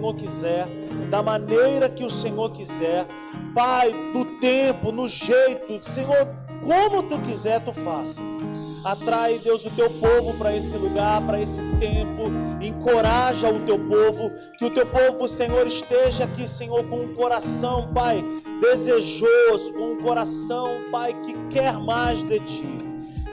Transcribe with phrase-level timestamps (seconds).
[0.00, 0.66] Senhor quiser,
[1.10, 3.06] da maneira que o Senhor quiser,
[3.54, 6.26] Pai, do tempo, no jeito, Senhor,
[6.62, 8.22] como tu quiser, tu faça.
[8.82, 12.32] Atrai, Deus, o teu povo para esse lugar, para esse tempo.
[12.62, 14.30] Encoraja o teu povo.
[14.56, 18.24] Que o teu povo, Senhor, esteja aqui, Senhor, com um coração, Pai,
[18.60, 22.89] desejoso, com um coração, Pai, que quer mais de ti.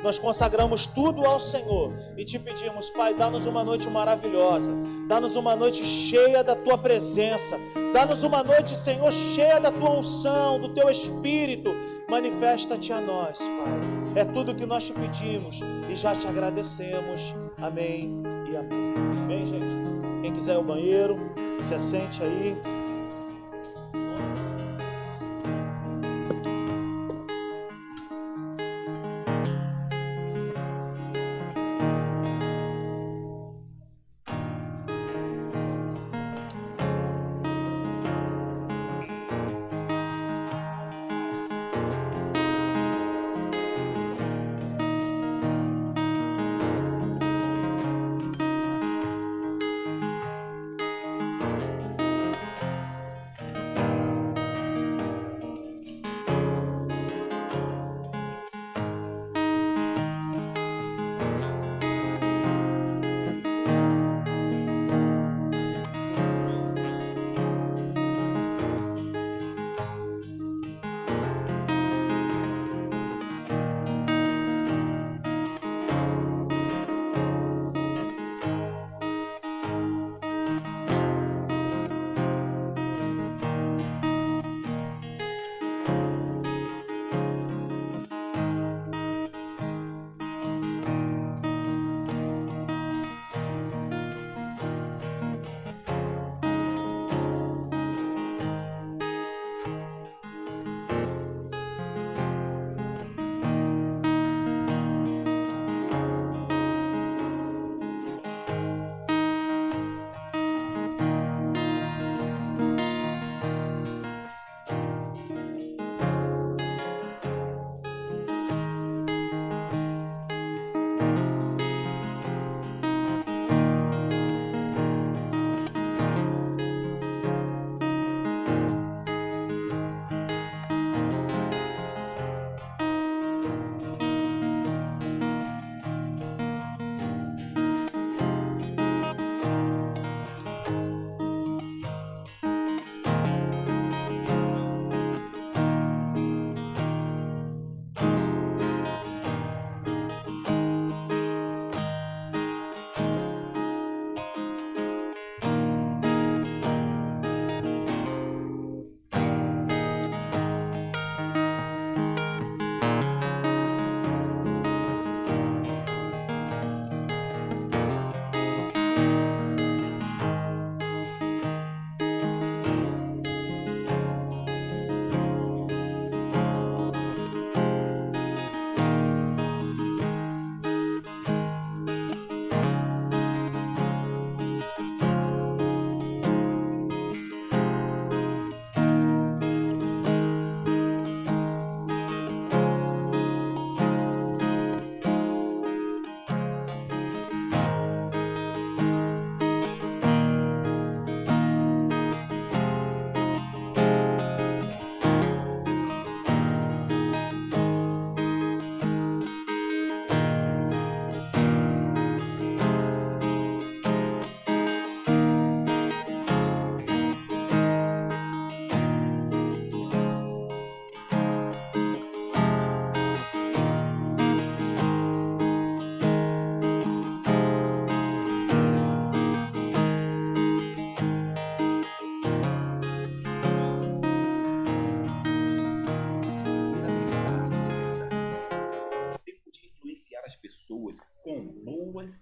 [0.08, 4.72] Nós consagramos tudo ao Senhor e te pedimos, Pai, dá-nos uma noite maravilhosa,
[5.06, 7.60] dá-nos uma noite cheia da tua presença,
[7.94, 11.76] dá-nos uma noite, Senhor, cheia da tua unção, do teu espírito.
[12.08, 14.22] Manifesta-te a nós, Pai.
[14.22, 17.36] É tudo que nós te pedimos e já te agradecemos.
[17.62, 18.94] Amém e amém.
[19.28, 19.76] Bem, gente,
[20.22, 21.20] quem quiser ir ao banheiro,
[21.60, 22.77] se assente aí.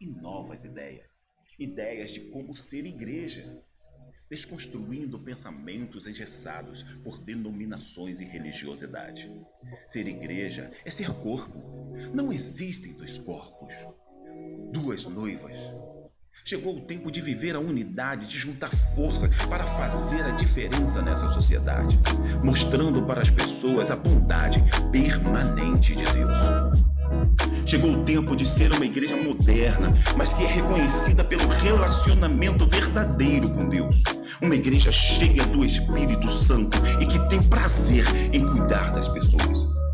[0.05, 1.21] E novas ideias.
[1.57, 3.57] Ideias de como ser igreja,
[4.29, 9.31] desconstruindo pensamentos engessados por denominações e religiosidade.
[9.87, 11.93] Ser igreja é ser corpo.
[12.13, 13.73] Não existem dois corpos,
[14.71, 15.53] duas noivas.
[16.43, 21.31] Chegou o tempo de viver a unidade, de juntar força para fazer a diferença nessa
[21.31, 21.97] sociedade,
[22.43, 24.59] mostrando para as pessoas a bondade
[24.91, 26.94] permanente de Deus.
[27.65, 33.49] Chegou o tempo de ser uma igreja moderna, mas que é reconhecida pelo relacionamento verdadeiro
[33.49, 34.01] com Deus.
[34.41, 39.84] uma igreja cheia do Espírito Santo e que tem prazer em cuidar das pessoas.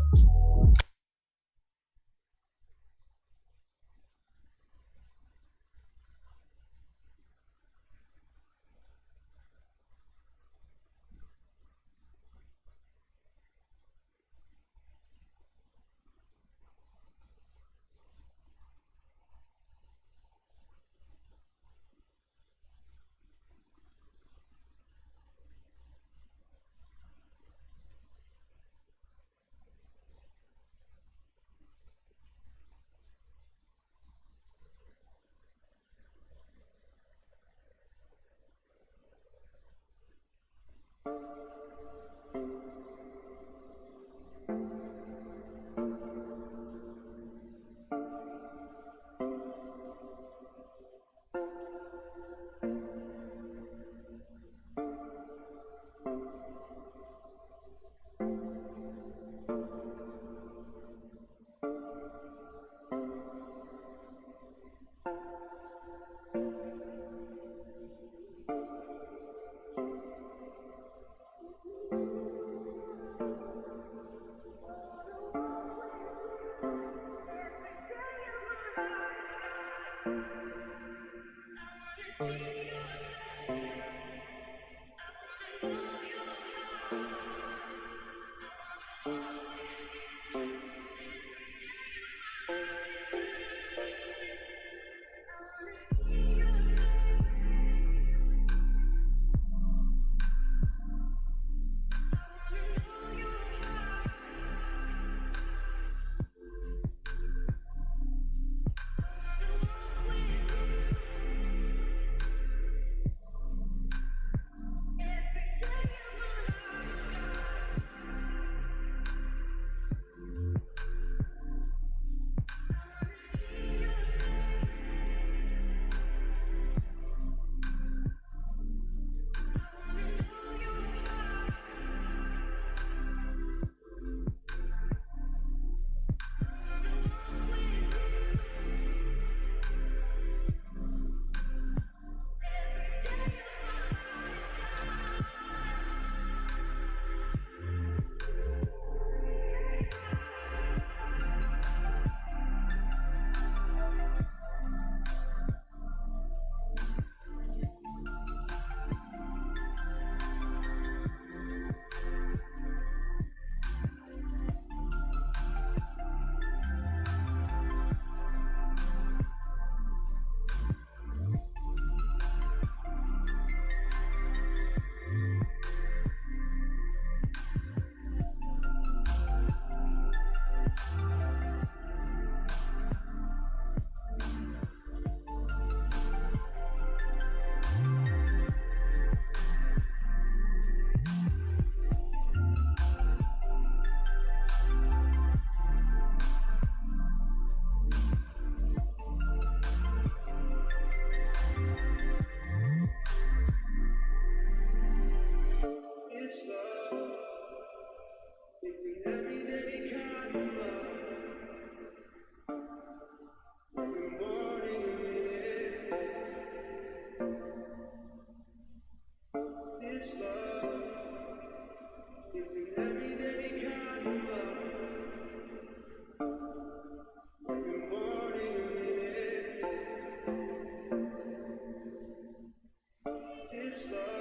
[233.74, 234.11] It's the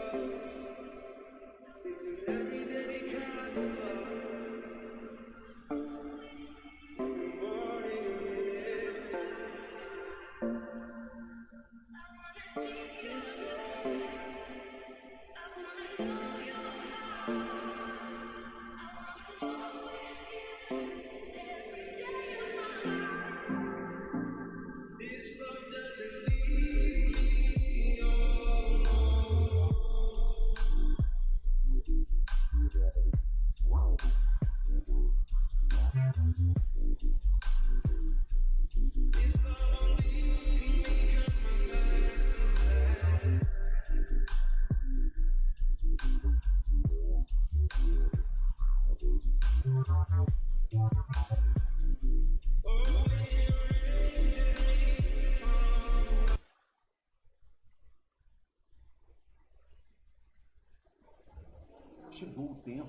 [62.32, 62.88] Chegou o tempo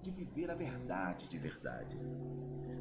[0.00, 1.94] de viver a verdade de verdade.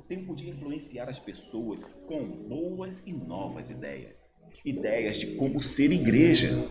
[0.07, 4.29] Tempo de influenciar as pessoas com boas e novas ideias.
[4.63, 6.65] Ideias de como ser igreja.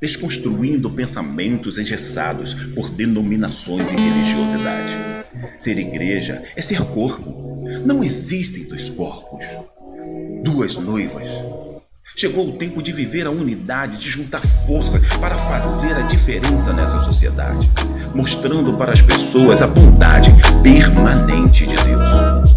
[0.00, 4.92] Desconstruindo pensamentos engessados por denominações e religiosidade.
[5.58, 7.62] Ser igreja é ser corpo.
[7.84, 9.44] Não existem dois corpos,
[10.42, 11.28] duas noivas
[12.18, 17.04] Chegou o tempo de viver a unidade, de juntar força para fazer a diferença nessa
[17.04, 17.70] sociedade,
[18.14, 22.56] mostrando para as pessoas a bondade permanente de Deus.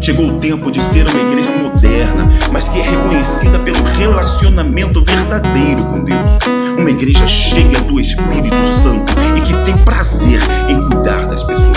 [0.00, 5.84] Chegou o tempo de ser uma igreja moderna, mas que é reconhecida pelo relacionamento verdadeiro
[5.84, 6.30] com Deus.
[6.78, 11.76] Uma igreja cheia do Espírito Santo e que tem prazer em cuidar das pessoas.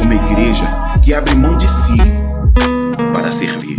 [0.00, 0.64] Uma igreja
[1.02, 1.96] que abre mão de si
[3.12, 3.75] para servir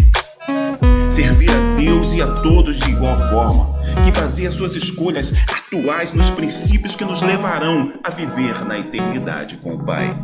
[2.22, 7.94] a todos de igual forma, que baseia suas escolhas atuais nos princípios que nos levarão
[8.04, 10.18] a viver na eternidade com o Pai.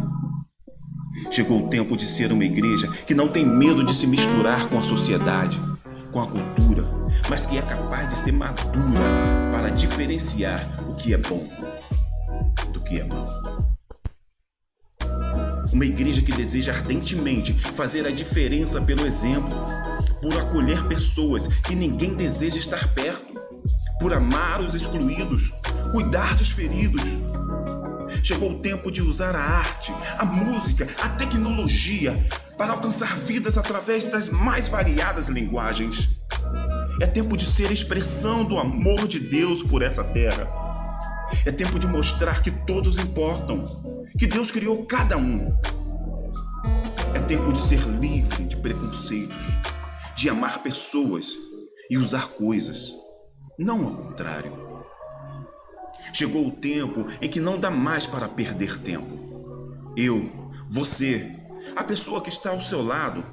[1.29, 4.79] Chegou o tempo de ser uma igreja que não tem medo de se misturar com
[4.79, 5.59] a sociedade,
[6.12, 6.83] com a cultura,
[7.29, 9.01] mas que é capaz de ser madura
[9.51, 11.47] para diferenciar o que é bom
[12.71, 13.25] do que é mau.
[15.71, 19.55] Uma igreja que deseja ardentemente fazer a diferença pelo exemplo,
[20.23, 23.33] por acolher pessoas que ninguém deseja estar perto,
[23.99, 25.51] por amar os excluídos,
[25.91, 27.03] cuidar dos feridos.
[28.23, 32.17] Chegou o tempo de usar a arte, a música, a tecnologia
[32.57, 36.07] para alcançar vidas através das mais variadas linguagens.
[37.01, 40.47] É tempo de ser expressão do amor de Deus por essa terra.
[41.45, 43.65] É tempo de mostrar que todos importam,
[44.17, 45.49] que Deus criou cada um.
[47.13, 49.52] É tempo de ser livre de preconceitos,
[50.15, 51.38] de amar pessoas
[51.89, 52.93] e usar coisas,
[53.58, 54.63] não ao contrário.
[56.12, 59.93] Chegou o tempo em que não dá mais para perder tempo.
[59.96, 60.29] Eu,
[60.70, 61.32] você,
[61.75, 63.25] a pessoa que está ao seu lado,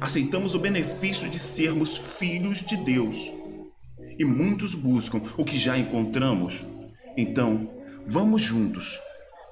[0.00, 3.16] aceitamos o benefício de sermos filhos de Deus.
[4.18, 6.64] E muitos buscam o que já encontramos.
[7.16, 7.70] Então,
[8.06, 8.98] vamos juntos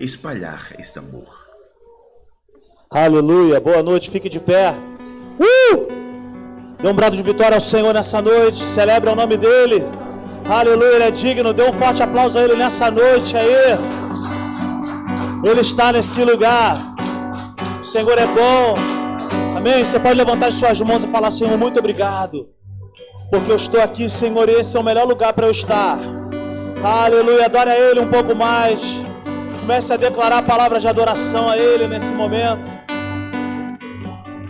[0.00, 1.46] espalhar esse amor.
[2.90, 4.72] Aleluia, boa noite, fique de pé.
[5.38, 6.05] Uh!
[6.86, 9.84] Dê um brado de vitória ao Senhor nessa noite, celebre o nome dEle.
[10.48, 13.76] Aleluia, Ele é digno, dê um forte aplauso a Ele nessa noite aí.
[15.42, 16.78] Ele está nesse lugar,
[17.80, 18.76] o Senhor é bom.
[19.56, 19.84] Amém?
[19.84, 22.50] Você pode levantar as suas mãos e falar, Senhor, muito obrigado.
[23.32, 25.98] Porque eu estou aqui, Senhor, esse é o melhor lugar para eu estar.
[26.84, 29.02] Aleluia, adore a Ele um pouco mais.
[29.58, 32.68] Comece a declarar palavras de adoração a Ele nesse momento.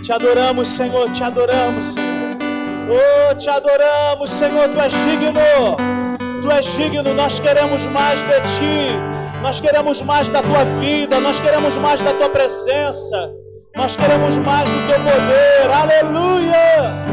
[0.03, 2.16] Te adoramos, Senhor, te adoramos, Senhor.
[2.89, 5.77] Oh, te adoramos, Senhor, Tu és digno.
[6.41, 8.97] Tu és digno, nós queremos mais de Ti.
[9.43, 13.31] Nós queremos mais da Tua vida, nós queremos mais da Tua presença.
[13.77, 15.71] Nós queremos mais do Teu poder.
[15.71, 17.07] Aleluia!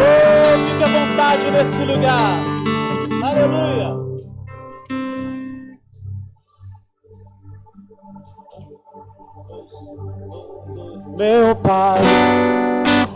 [0.00, 2.32] Oh, fique à vontade nesse lugar.
[3.22, 4.02] Aleluia!
[11.16, 12.00] Meu pai,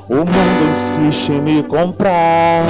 [0.09, 2.65] o mundo insiste em me comprar.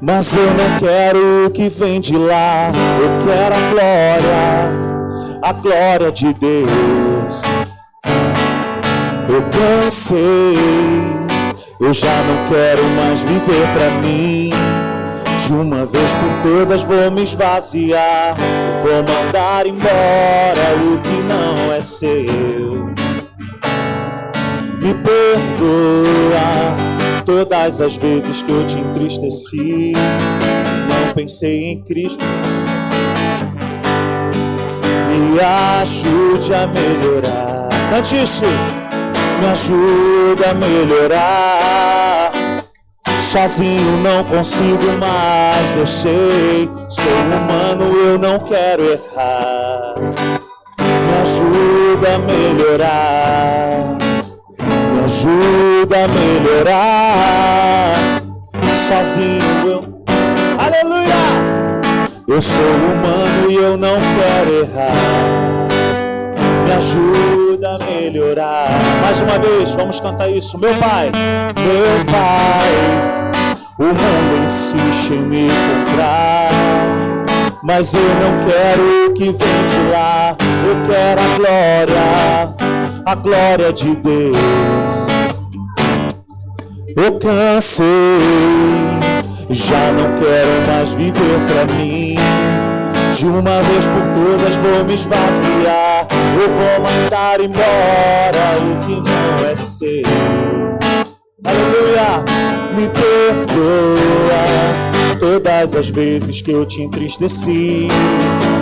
[0.00, 6.10] Mas eu não quero o que vem de lá, eu quero a glória, a glória
[6.10, 7.42] de Deus.
[9.28, 10.56] Eu cansei,
[11.80, 14.50] eu já não quero mais viver pra mim.
[15.46, 18.36] De uma vez por todas vou me esvaziar,
[18.82, 22.91] vou mandar embora o que não é seu.
[24.82, 26.76] Me perdoa
[27.24, 29.92] todas as vezes que eu te entristeci.
[29.92, 32.24] Não pensei em Cristo.
[35.06, 35.38] Me
[35.80, 37.68] ajude a melhorar.
[37.90, 38.44] Cante isso.
[39.38, 42.32] Me ajuda a melhorar.
[43.20, 46.68] Sozinho não consigo mais, eu sei.
[46.88, 49.94] Sou humano, eu não quero errar.
[50.80, 54.01] Me ajuda a melhorar
[55.12, 57.94] ajuda a melhorar.
[58.74, 60.04] Sozinho eu,
[60.58, 61.14] aleluia.
[62.26, 65.68] Eu sou humano e eu não quero errar.
[66.64, 68.70] Me ajuda a melhorar.
[69.02, 70.58] Mais uma vez, vamos cantar isso.
[70.58, 71.12] Meu pai,
[71.58, 72.72] meu pai,
[73.78, 76.48] o mundo insiste em me comprar.
[77.62, 80.34] Mas eu não quero o que vem de lá,
[80.66, 82.72] eu quero a glória
[83.04, 85.01] a glória de Deus.
[86.94, 87.86] Eu cansei,
[89.50, 92.16] já não quero mais viver pra mim.
[93.16, 96.06] De uma vez por todas vou me esvaziar.
[96.34, 100.02] Eu vou mandar embora o que não é seu.
[101.44, 102.24] Aleluia,
[102.76, 104.22] me perdoa
[105.18, 107.88] todas as vezes que eu te entristeci.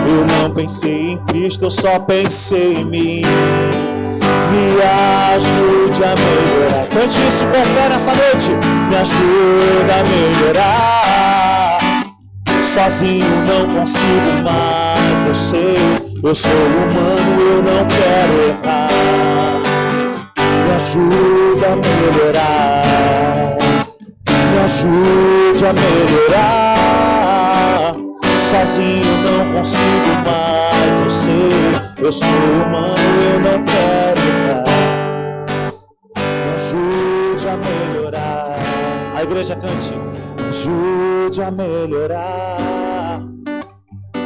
[0.07, 3.21] Eu não pensei em Cristo, eu só pensei em mim.
[4.51, 4.81] Me
[5.33, 6.85] ajude a melhorar.
[6.87, 8.51] Cante isso com fé nessa noite.
[8.89, 11.79] Me ajuda a melhorar.
[12.61, 15.77] Sozinho não consigo mais, eu sei.
[16.23, 19.59] Eu sou humano, eu não quero errar.
[20.65, 23.57] Me ajuda a melhorar.
[24.51, 26.70] Me ajude a melhorar.
[28.51, 32.05] Sozinho não consigo mais, eu sei.
[32.05, 35.71] Eu sou humano, eu não quero errar.
[36.19, 38.59] Me ajude a melhorar.
[39.15, 39.93] A igreja cante.
[39.95, 43.21] Me ajude a melhorar.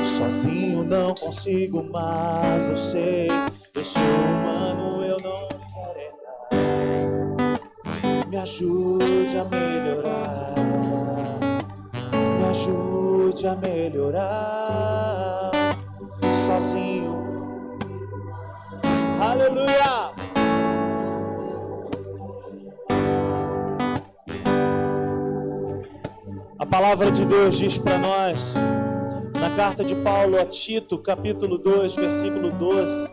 [0.03, 3.29] Sozinho não consigo mais, eu sei.
[3.75, 6.49] Eu sou humano, eu não quero errar.
[8.27, 10.34] Me ajude a melhorar.
[12.55, 15.51] Ajude a melhorar.
[16.33, 17.25] Sozinho.
[19.19, 20.13] Aleluia!
[26.57, 28.53] A palavra de Deus diz para nós,
[29.37, 33.09] na carta de Paulo a Tito, capítulo 2, versículo 12,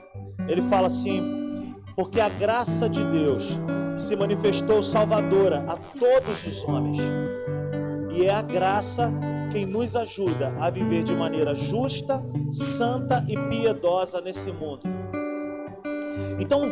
[0.46, 3.58] ele fala assim: Porque a graça de Deus
[3.98, 7.00] se manifestou salvadora a todos os homens,
[8.12, 9.12] e é a graça
[9.50, 14.82] quem nos ajuda a viver de maneira justa, santa e piedosa nesse mundo.
[16.38, 16.62] Então,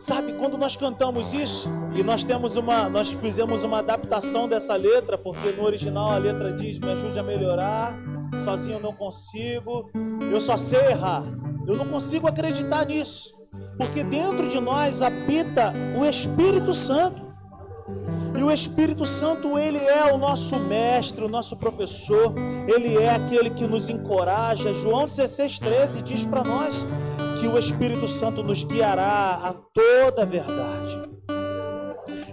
[0.00, 5.18] Sabe, quando nós cantamos isso, e nós temos uma, nós fizemos uma adaptação dessa letra,
[5.18, 7.94] porque no original a letra diz: "Me ajude a melhorar,
[8.42, 9.90] sozinho eu não consigo,
[10.32, 11.22] eu só sei errar".
[11.68, 13.34] Eu não consigo acreditar nisso,
[13.76, 17.29] porque dentro de nós habita o Espírito Santo.
[18.38, 22.34] E o Espírito Santo, ele é o nosso mestre, o nosso professor,
[22.66, 24.72] ele é aquele que nos encoraja.
[24.72, 26.86] João 16:13 diz para nós:
[27.40, 31.00] que o Espírito Santo nos guiará a toda a verdade.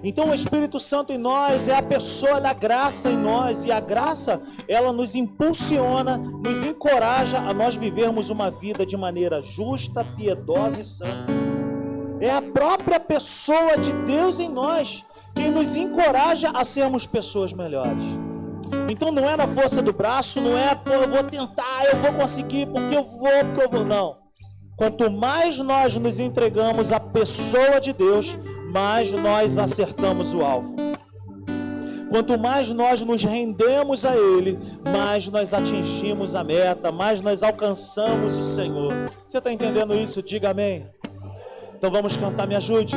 [0.04, 3.80] Então o Espírito Santo em nós é a pessoa da graça em nós e a
[3.80, 10.82] graça ela nos impulsiona, nos encoraja a nós vivermos uma vida de maneira justa, piedosa
[10.82, 11.26] e santa.
[12.20, 15.06] É a própria pessoa de Deus em nós
[15.38, 18.04] quem nos encoraja a sermos pessoas melhores.
[18.90, 22.66] Então não é na força do braço, não é, eu vou tentar, eu vou conseguir,
[22.66, 24.18] porque eu vou, porque eu vou, não.
[24.76, 28.36] Quanto mais nós nos entregamos à pessoa de Deus,
[28.72, 30.76] mais nós acertamos o alvo.
[32.10, 34.58] Quanto mais nós nos rendemos a Ele,
[34.92, 38.92] mais nós atingimos a meta, mais nós alcançamos o Senhor.
[39.28, 40.24] Você está entendendo isso?
[40.24, 40.90] Diga amém.
[41.76, 42.96] Então vamos cantar, me ajude.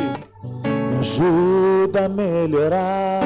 [1.00, 3.22] Ajuda a melhorar.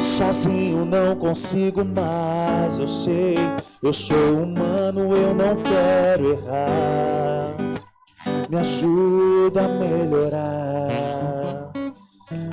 [0.00, 3.36] Sozinho não consigo mais, eu sei.
[3.80, 7.54] Eu sou humano, eu não quero errar.
[8.48, 11.72] Me ajuda a melhorar.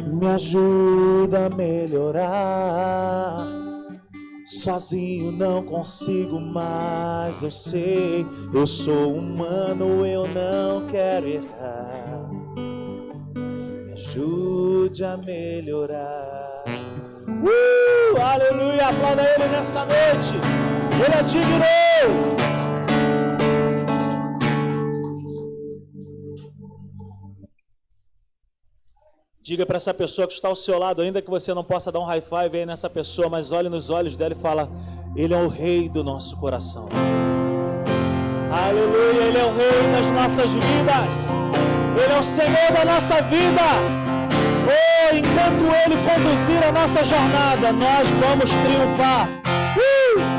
[0.06, 3.48] Me ajuda a melhorar.
[4.46, 8.24] Sozinho não consigo mais, eu sei.
[8.54, 12.27] Eu sou humano, eu não quero errar.
[14.08, 16.64] Ajude a melhorar.
[17.28, 20.34] Uh, aleluia, aplauda ele nessa noite.
[20.94, 21.66] Ele é digno.
[29.42, 32.00] Diga para essa pessoa que está ao seu lado, ainda que você não possa dar
[32.00, 34.70] um high five aí nessa pessoa, mas olhe nos olhos dela e fala:
[35.18, 36.88] Ele é o rei do nosso coração.
[38.50, 41.47] Aleluia, Ele é o rei das nossas vidas.
[42.00, 43.62] Ele é o Senhor da nossa vida.
[44.70, 49.28] Oh, enquanto Ele conduzir a nossa jornada, nós vamos triunfar.
[49.78, 50.38] Uh!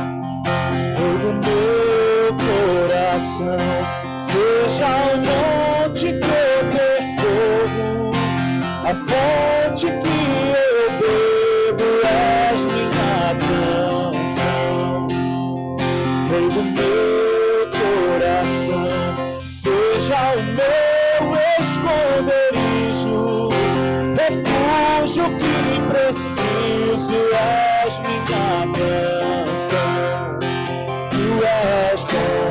[3.18, 3.58] coração
[4.16, 8.12] seja o monte que eu percorro,
[8.84, 10.18] a fonte que
[10.56, 10.67] eu
[27.08, 27.14] preciso
[27.84, 30.38] és minha canção.
[31.10, 32.48] Tu és bom.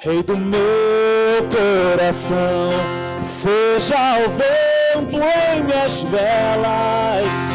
[0.00, 0.60] Rei do meu
[1.50, 2.72] coração,
[3.22, 7.50] seja o vento em minhas velas,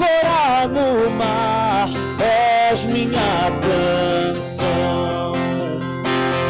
[0.00, 5.32] âncora no mar, és minha canção.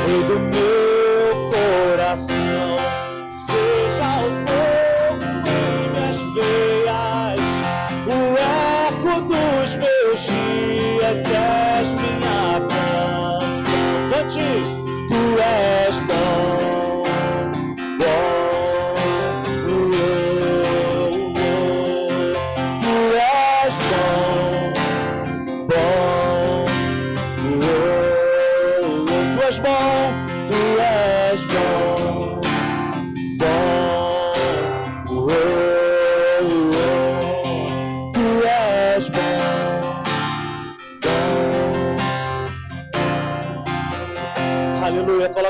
[0.07, 2.77] Rei do meu coração,
[3.31, 7.41] seja o fogo em minhas veias,
[8.07, 8.09] o
[8.89, 14.11] eco dos meus dias, és minha canção.
[14.11, 14.51] Cante.
[15.09, 16.60] Tu és bom,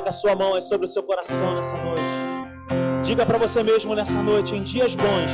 [0.01, 2.03] Coloca a sua mão sobre o seu coração nessa noite.
[3.03, 5.31] Diga para você mesmo nessa noite, em dias bons,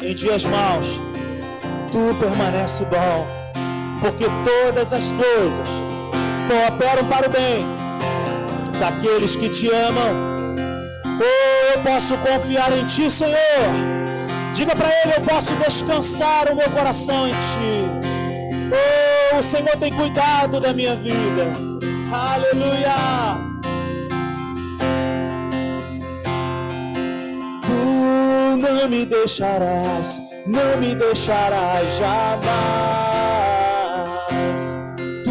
[0.00, 0.86] em dias maus,
[1.90, 3.26] tu permanece bom,
[4.00, 5.68] porque todas as coisas
[6.46, 7.66] cooperam para o bem
[8.78, 10.54] daqueles que te amam.
[11.04, 13.38] Oh, eu posso confiar em ti, Senhor.
[14.54, 17.90] Diga para ele, eu posso descansar o meu coração em ti.
[19.32, 21.44] Oh, o Senhor tem cuidado da minha vida.
[22.12, 23.47] Aleluia.
[28.68, 32.48] Não me deixarás, não me deixarás jamais.
[35.24, 35.30] Tu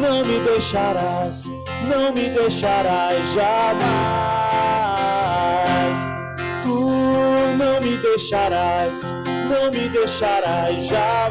[0.00, 1.44] não me deixarás,
[1.84, 3.88] não me deixarás jamais.
[6.62, 6.78] Tu
[7.58, 9.12] não me deixarás,
[9.50, 11.28] não me deixarás jamais.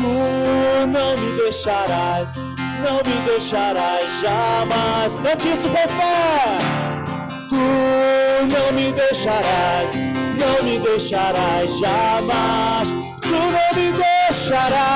[0.00, 0.12] Tu
[0.86, 2.36] não me deixarás,
[2.82, 5.18] não me deixarás jamais.
[5.20, 6.87] Cante isso com fé.
[7.48, 10.04] Tu não me deixarás,
[10.38, 12.88] não me deixarás jamais.
[13.22, 14.88] Tu não me deixarás.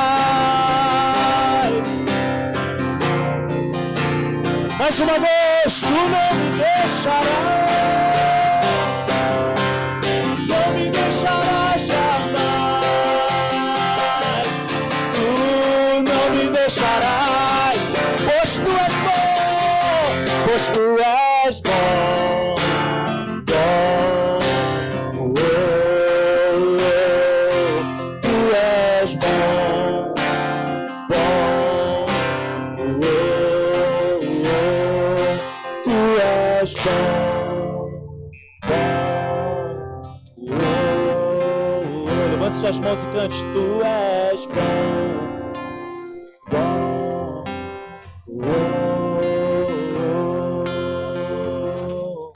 [4.78, 7.22] Mais uma vez, tu não me deixarás.
[10.46, 12.42] Não me deixarás jamais.
[15.14, 15.26] Tu
[16.02, 17.94] não me deixarás,
[18.26, 20.02] pois tu és bom,
[20.46, 21.21] pois tu és
[42.62, 45.42] suas mãos e cante, tu és bom,
[46.48, 47.42] bom,
[48.29, 48.42] oh,
[51.59, 52.33] oh.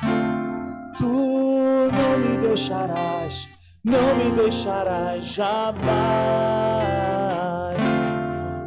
[0.99, 1.07] Tu
[1.93, 3.49] não me deixarás,
[3.85, 5.87] não me deixarás jamais.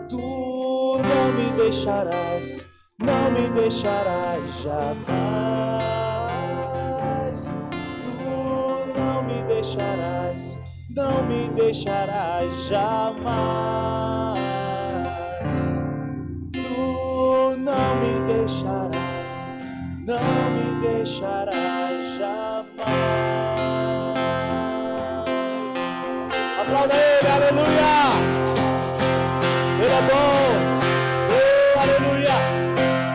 [0.08, 2.66] Tu não me deixarás,
[3.00, 5.10] não me deixarás jamais.
[8.02, 8.12] Tu
[8.98, 10.58] não me deixarás,
[11.00, 13.24] não me deixarás jamais.
[16.52, 19.54] Tu não me deixarás,
[20.06, 22.90] não me deixarás jamais.
[26.60, 27.96] Aplauda ele, aleluia!
[29.82, 30.42] Ele é bom,
[31.32, 32.38] oh, aleluia!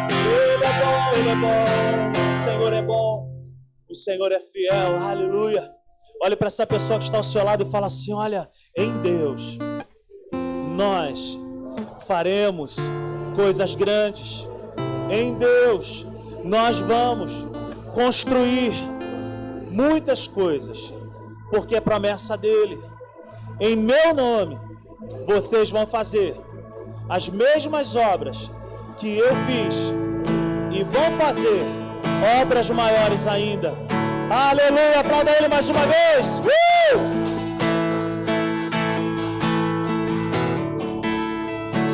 [0.09, 3.11] Ele é bom, ele é bom, o Senhor é bom,
[3.91, 5.84] o Senhor é fiel, aleluia!
[6.25, 9.59] Olhe para essa pessoa que está ao seu lado e fala assim: olha, em Deus,
[10.75, 11.39] nós
[12.07, 12.77] faremos
[13.37, 14.49] coisas grandes.
[15.11, 16.07] Em Deus,
[16.43, 17.31] nós vamos
[17.93, 18.73] construir
[19.71, 20.95] muitas coisas,
[21.51, 22.83] porque é promessa dele.
[23.61, 24.59] Em meu nome,
[25.27, 26.35] vocês vão fazer
[27.07, 28.51] as mesmas obras
[28.97, 29.93] que eu fiz
[30.73, 31.63] e vão fazer
[32.41, 33.84] obras maiores ainda.
[34.31, 35.01] Aleluia!
[35.01, 36.41] Aplauda ele mais uma vez.
[36.41, 37.25] Uh!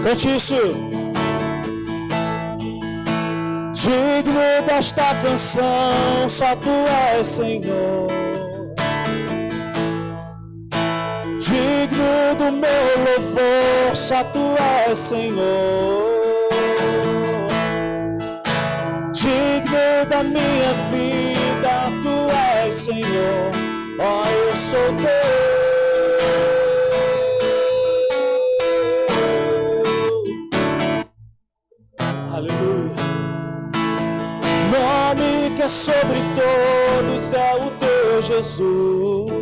[0.02, 0.90] Cante isso.
[3.72, 6.70] Digno desta canção, só tu
[7.16, 8.08] és Senhor.
[11.40, 14.54] Digno do meu louvor, só tu
[14.86, 16.10] és Senhor.
[19.12, 21.39] Digno da minha vida,
[22.72, 23.50] Senhor.
[23.98, 25.50] Ó, eu sou teu.
[32.32, 32.94] Aleluia.
[34.70, 39.32] Nome que é sobre todos é o teu Jesus.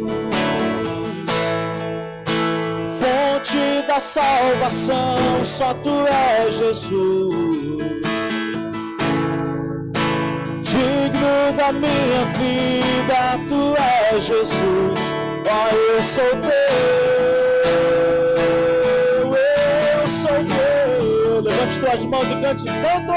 [2.98, 8.17] Fonte da salvação, só tu és Jesus.
[10.70, 13.74] Digno da minha vida, tu
[14.12, 15.14] és Jesus.
[15.46, 16.52] Ó, oh, eu sou teu,
[19.34, 21.40] eu sou teu.
[21.40, 23.14] Levante tuas mãos e cante santo.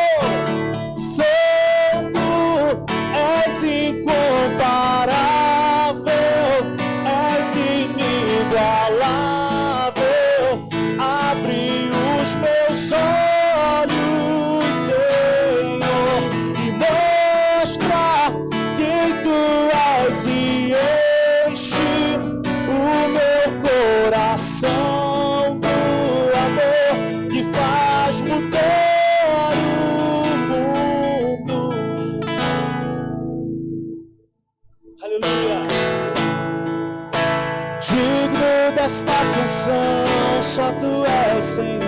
[40.41, 41.81] Só tu és Senhor.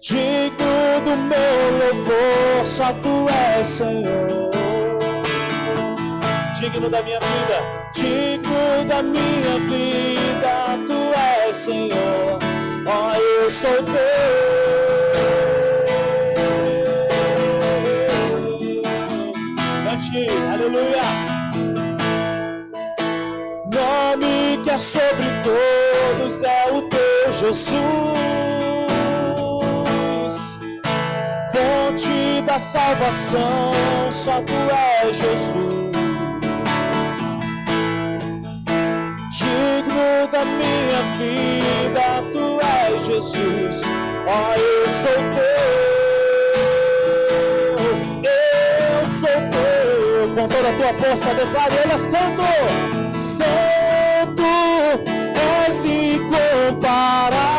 [0.00, 4.50] Digno do meu louvor, só tu és Senhor.
[6.60, 7.62] Digno da minha vida,
[7.94, 11.12] digno da minha vida, tu
[11.46, 12.38] és Senhor.
[12.86, 14.58] Ó, oh, eu sou teu.
[19.84, 21.27] Cante, aleluia.
[24.62, 28.18] Que é sobre todos é o teu Jesus,
[31.52, 33.72] fonte da salvação,
[34.10, 34.54] só tu
[35.02, 35.96] és Jesus.
[39.30, 43.82] Digno da minha vida, tu és Jesus,
[44.26, 45.68] ó, oh, eu sou teu,
[48.24, 52.42] eu sou teu, com toda a tua força, declare, Ele é santo,
[53.20, 53.87] santo
[57.28, 57.57] incomparável,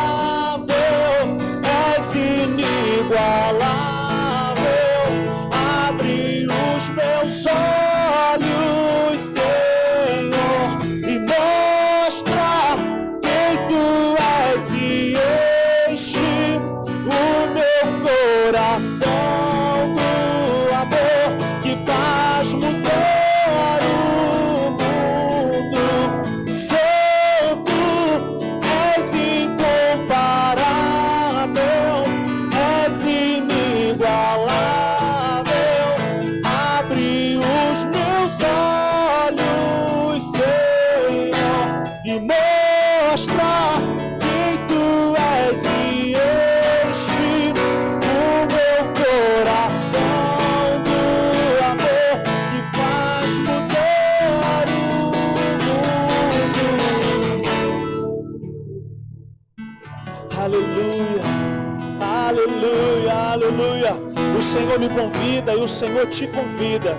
[65.70, 66.98] Senhor te convida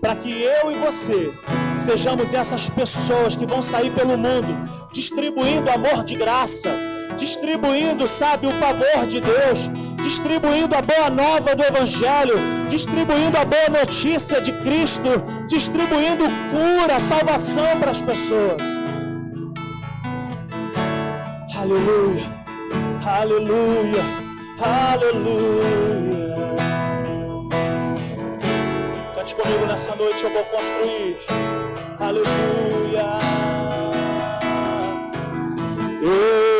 [0.00, 1.32] para que eu e você
[1.76, 4.56] sejamos essas pessoas que vão sair pelo mundo
[4.92, 6.70] distribuindo amor de graça,
[7.16, 9.70] distribuindo, sabe, o favor de Deus,
[10.02, 12.34] distribuindo a boa nova do Evangelho,
[12.68, 15.08] distribuindo a boa notícia de Cristo,
[15.48, 18.62] distribuindo cura, salvação para as pessoas.
[21.56, 22.24] Aleluia,
[23.04, 24.02] aleluia,
[24.60, 26.49] aleluia.
[29.20, 31.18] Cante comigo nessa noite, eu vou construir.
[31.98, 33.04] Aleluia.
[36.00, 36.59] Eu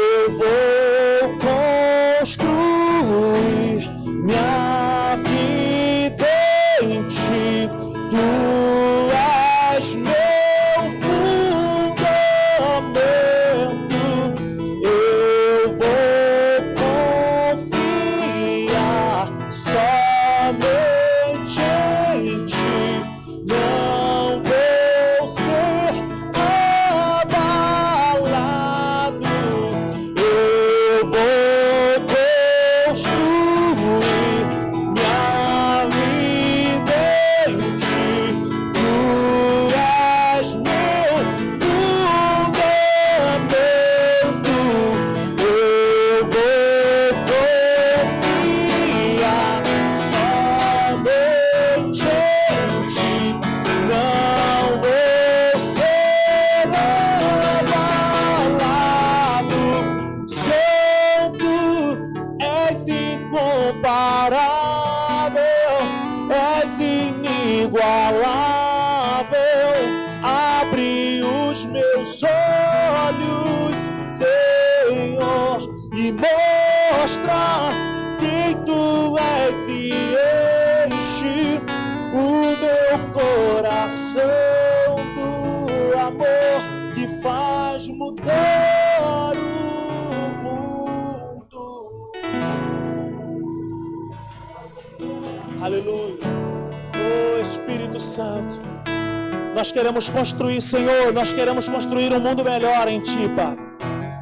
[99.60, 103.54] Nós queremos construir, Senhor, nós queremos construir um mundo melhor em Ti, Pai.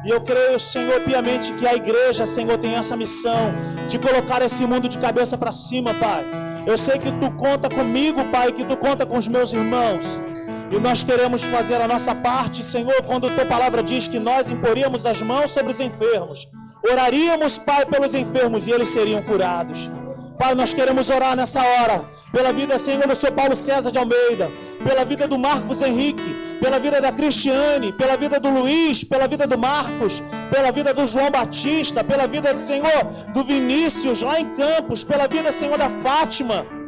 [0.03, 3.53] E eu creio, Senhor, piamente que a igreja, Senhor, tem essa missão
[3.87, 6.25] de colocar esse mundo de cabeça para cima, Pai.
[6.67, 10.19] Eu sei que Tu conta comigo, Pai, que Tu conta com os meus irmãos.
[10.69, 15.05] E nós queremos fazer a nossa parte, Senhor, quando Tua palavra diz que nós imporíamos
[15.05, 16.49] as mãos sobre os enfermos.
[16.83, 19.89] Oraríamos, Pai, pelos enfermos e eles seriam curados.
[20.39, 24.49] Pai, nós queremos orar nessa hora pela vida, Senhor, do seu Paulo César de Almeida,
[24.85, 29.45] pela vida do Marcos Henrique, pela vida da Cristiane, pela vida do Luiz, pela vida
[29.45, 35.03] do Marcos, pela vida do João Batista, pela vida, Senhor, do Vinícius lá em Campos,
[35.03, 36.78] pela vida, Senhor, da Fátima.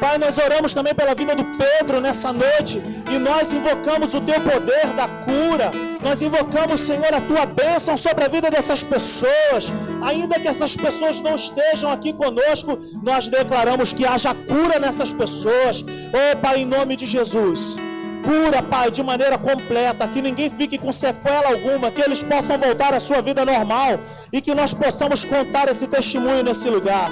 [0.00, 4.40] Pai, nós oramos também pela vida do Pedro nessa noite e nós invocamos o teu
[4.40, 5.70] poder da cura.
[6.02, 9.72] Nós invocamos, Senhor, a tua bênção sobre a vida dessas pessoas.
[10.02, 15.82] Ainda que essas pessoas não estejam aqui conosco, nós declaramos que haja cura nessas pessoas.
[15.82, 17.76] Oh, Pai, em nome de Jesus.
[18.22, 22.92] Cura, Pai, de maneira completa, que ninguém fique com sequela alguma, que eles possam voltar
[22.92, 24.00] à sua vida normal
[24.32, 27.10] e que nós possamos contar esse testemunho nesse lugar.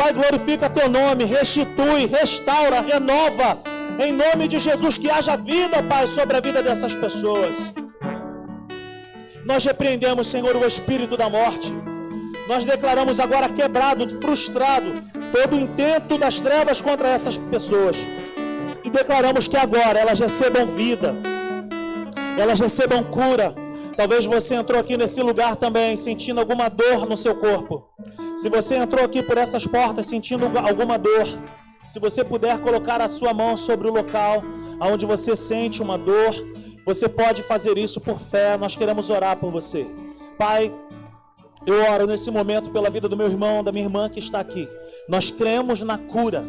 [0.00, 3.58] Pai, glorifica teu nome, restitui, restaura, renova.
[4.02, 7.74] Em nome de Jesus, que haja vida, Pai, sobre a vida dessas pessoas.
[9.44, 11.70] Nós repreendemos, Senhor, o espírito da morte.
[12.48, 14.90] Nós declaramos agora quebrado, frustrado,
[15.32, 17.98] todo o intento das trevas contra essas pessoas.
[18.82, 21.14] E declaramos que agora elas recebam vida,
[22.38, 23.54] elas recebam cura.
[24.00, 27.86] Talvez você entrou aqui nesse lugar também sentindo alguma dor no seu corpo.
[28.34, 31.28] Se você entrou aqui por essas portas sentindo alguma dor,
[31.86, 34.42] se você puder colocar a sua mão sobre o local
[34.80, 36.34] onde você sente uma dor,
[36.82, 38.56] você pode fazer isso por fé.
[38.56, 39.86] Nós queremos orar por você.
[40.38, 40.74] Pai,
[41.66, 44.68] eu oro nesse momento pela vida do meu irmão, da minha irmã que está aqui.
[45.08, 46.44] Nós cremos na cura.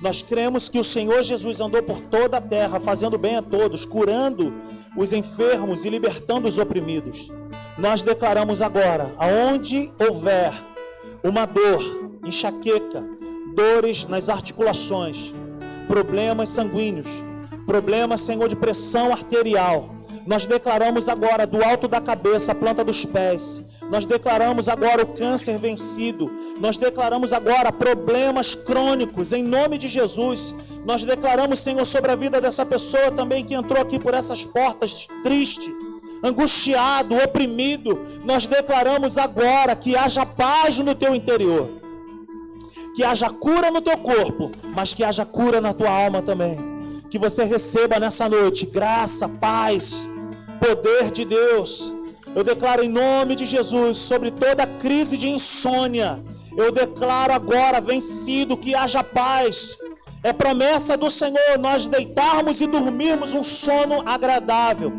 [0.00, 3.84] Nós cremos que o Senhor Jesus andou por toda a terra, fazendo bem a todos,
[3.84, 4.54] curando
[4.96, 7.30] os enfermos e libertando os oprimidos.
[7.78, 10.52] Nós declaramos agora, aonde houver
[11.24, 11.82] uma dor,
[12.24, 13.04] enxaqueca,
[13.54, 15.32] dores nas articulações,
[15.88, 17.08] problemas sanguíneos,
[17.66, 19.94] problemas, Senhor, de pressão arterial.
[20.26, 23.62] Nós declaramos agora do alto da cabeça, a planta dos pés.
[23.90, 26.30] Nós declaramos agora o câncer vencido.
[26.60, 30.54] Nós declaramos agora problemas crônicos em nome de Jesus.
[30.84, 35.08] Nós declaramos, Senhor, sobre a vida dessa pessoa também que entrou aqui por essas portas
[35.22, 35.74] triste
[36.22, 41.68] angustiado, oprimido, nós declaramos agora que haja paz no teu interior,
[42.94, 46.70] que haja cura no teu corpo, mas que haja cura na tua alma também.
[47.10, 50.08] Que você receba nessa noite graça, paz,
[50.62, 51.92] poder de Deus.
[52.34, 56.24] Eu declaro em nome de Jesus sobre toda crise de insônia.
[56.56, 59.76] Eu declaro agora vencido que haja paz.
[60.22, 64.92] É promessa do Senhor nós deitarmos e dormirmos um sono agradável.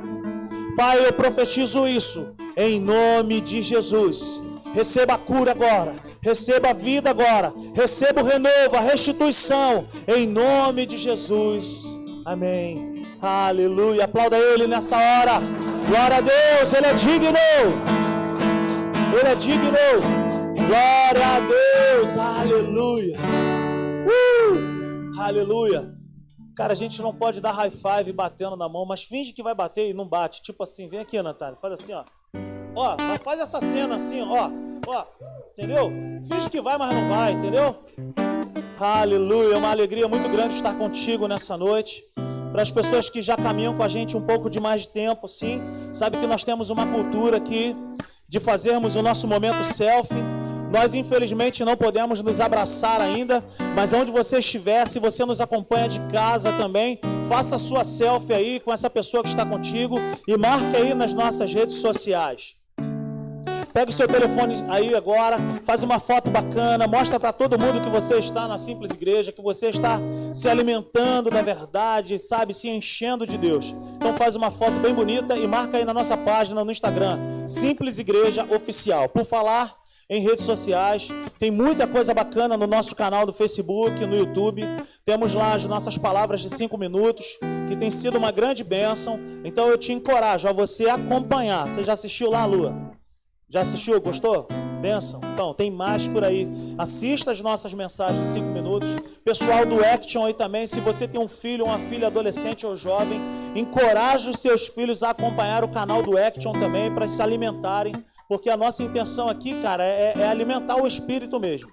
[0.75, 4.41] Pai, eu profetizo isso em nome de Jesus.
[4.73, 10.87] Receba a cura agora, receba a vida agora, receba o renovo, a restituição, em nome
[10.87, 11.95] de Jesus.
[12.25, 12.92] Amém.
[13.23, 14.03] Aleluia.
[14.03, 15.39] Aplauda Ele nessa hora.
[15.87, 17.37] Glória a Deus, Ele é digno.
[19.17, 19.71] Ele é digno.
[20.67, 22.17] Glória a Deus.
[22.17, 23.17] Aleluia.
[24.05, 25.21] Uh!
[25.21, 25.93] Aleluia.
[26.53, 29.55] Cara, a gente não pode dar high five batendo na mão, mas finge que vai
[29.55, 30.41] bater e não bate.
[30.43, 32.03] Tipo assim, vem aqui, Natália, faz assim, ó.
[32.75, 34.51] Ó, faz essa cena assim, ó.
[34.85, 35.05] Ó,
[35.53, 35.91] entendeu?
[36.27, 37.75] Finge que vai, mas não vai, entendeu?
[38.77, 42.03] Aleluia, é uma alegria muito grande estar contigo nessa noite.
[42.53, 45.27] Para as pessoas que já caminham com a gente um pouco de mais de tempo,
[45.27, 47.75] sim, sabe que nós temos uma cultura aqui
[48.29, 50.23] de fazermos o nosso momento selfie
[50.73, 53.43] nós, infelizmente, não podemos nos abraçar ainda,
[53.75, 56.99] mas onde você estiver, se você nos acompanha de casa também,
[57.29, 61.53] faça sua selfie aí com essa pessoa que está contigo e marque aí nas nossas
[61.53, 62.62] redes sociais.
[63.73, 67.89] Pega o seu telefone aí agora, faz uma foto bacana, mostra para todo mundo que
[67.89, 69.99] você está na simples igreja, que você está
[70.31, 73.73] se alimentando da verdade, sabe, se enchendo de Deus.
[73.95, 77.17] Então faz uma foto bem bonita e marca aí na nossa página no Instagram,
[77.47, 79.09] Simples Igreja Oficial.
[79.09, 79.75] Por falar
[80.09, 81.09] em redes sociais.
[81.39, 84.61] Tem muita coisa bacana no nosso canal do Facebook, no YouTube.
[85.05, 89.19] Temos lá as nossas palavras de cinco minutos, que tem sido uma grande bênção.
[89.43, 91.67] Então eu te encorajo a você acompanhar.
[91.67, 93.02] Você já assistiu lá, Lua?
[93.53, 94.01] Já assistiu?
[94.01, 94.47] Gostou?
[94.81, 95.21] Bênção.
[95.31, 96.49] Então, tem mais por aí.
[96.75, 98.95] Assista as nossas mensagens de cinco minutos.
[99.23, 103.21] Pessoal do Action aí também, se você tem um filho, uma filha adolescente ou jovem,
[103.55, 107.93] encoraje os seus filhos a acompanhar o canal do Action também para se alimentarem
[108.27, 111.71] porque a nossa intenção aqui, cara, é, é alimentar o espírito mesmo.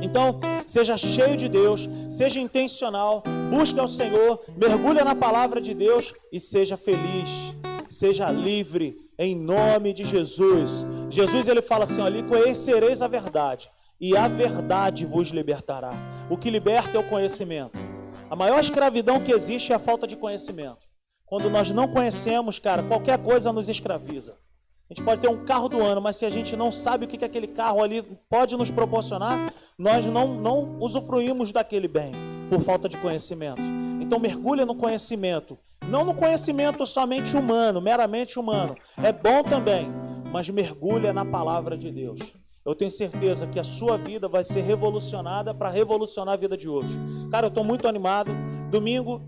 [0.00, 6.14] Então, seja cheio de Deus, seja intencional, busque ao Senhor, mergulha na palavra de Deus
[6.30, 7.52] e seja feliz,
[7.88, 10.84] seja livre em nome de Jesus.
[11.10, 15.92] Jesus ele fala assim ali: conhecereis a verdade e a verdade vos libertará.
[16.30, 17.78] O que liberta é o conhecimento.
[18.28, 20.86] A maior escravidão que existe é a falta de conhecimento.
[21.24, 24.36] Quando nós não conhecemos, cara, qualquer coisa nos escraviza.
[24.88, 27.08] A gente pode ter um carro do ano, mas se a gente não sabe o
[27.08, 32.12] que, que aquele carro ali pode nos proporcionar, nós não, não usufruímos daquele bem
[32.48, 33.60] por falta de conhecimento.
[34.00, 35.58] Então mergulha no conhecimento,
[35.88, 38.76] não no conhecimento somente humano, meramente humano.
[39.02, 39.88] É bom também,
[40.30, 42.20] mas mergulha na palavra de Deus.
[42.64, 46.68] Eu tenho certeza que a sua vida vai ser revolucionada para revolucionar a vida de
[46.68, 46.96] outros.
[47.28, 48.30] Cara, eu estou muito animado.
[48.70, 49.20] Domingo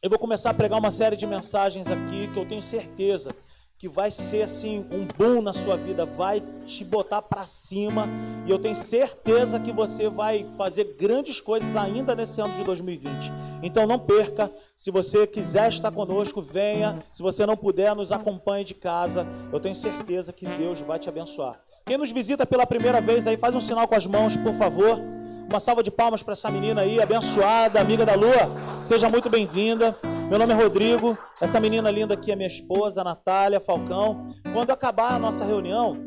[0.00, 3.34] eu vou começar a pregar uma série de mensagens aqui que eu tenho certeza
[3.78, 8.08] que vai ser assim um boom na sua vida, vai te botar para cima
[8.44, 13.32] e eu tenho certeza que você vai fazer grandes coisas ainda nesse ano de 2020.
[13.62, 16.98] Então não perca, se você quiser estar conosco, venha.
[17.12, 19.24] Se você não puder, nos acompanhe de casa.
[19.52, 21.60] Eu tenho certeza que Deus vai te abençoar.
[21.86, 25.00] Quem nos visita pela primeira vez aí, faz um sinal com as mãos, por favor.
[25.48, 28.50] Uma salva de palmas para essa menina aí, abençoada, amiga da lua.
[28.82, 29.96] Seja muito bem-vinda.
[30.28, 31.16] Meu nome é Rodrigo.
[31.40, 34.26] Essa menina linda aqui é minha esposa, Natália Falcão.
[34.52, 35.98] Quando acabar a nossa reunião,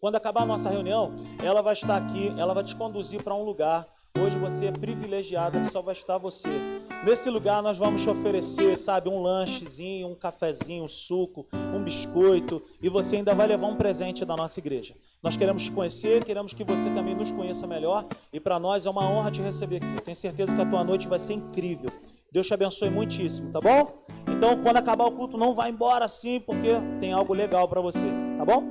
[0.00, 3.44] quando acabar a nossa reunião, ela vai estar aqui, ela vai te conduzir para um
[3.44, 3.86] lugar
[4.18, 6.48] Hoje você é privilegiado que só vai estar você.
[7.06, 12.60] Nesse lugar nós vamos te oferecer, sabe, um lanchezinho, um cafezinho, um suco, um biscoito
[12.82, 14.94] e você ainda vai levar um presente da nossa igreja.
[15.22, 18.90] Nós queremos te conhecer, queremos que você também nos conheça melhor e para nós é
[18.90, 19.94] uma honra te receber aqui.
[19.94, 21.90] Eu tenho certeza que a tua noite vai ser incrível.
[22.32, 24.04] Deus te abençoe muitíssimo, tá bom?
[24.28, 26.68] Então, quando acabar o culto, não vá embora assim, porque
[27.00, 28.06] tem algo legal para você,
[28.38, 28.62] tá bom?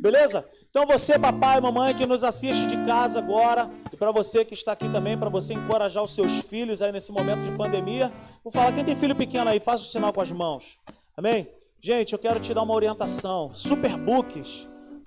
[0.00, 0.46] Beleza?
[0.68, 4.72] Então você, papai mamãe que nos assiste de casa agora, e para você que está
[4.72, 8.12] aqui também, para você encorajar os seus filhos aí nesse momento de pandemia,
[8.42, 10.78] vou falar, quem tem filho pequeno aí, faz o sinal com as mãos.
[11.16, 11.48] Amém?
[11.80, 13.50] Gente, eu quero te dar uma orientação.
[13.52, 14.66] Superbooks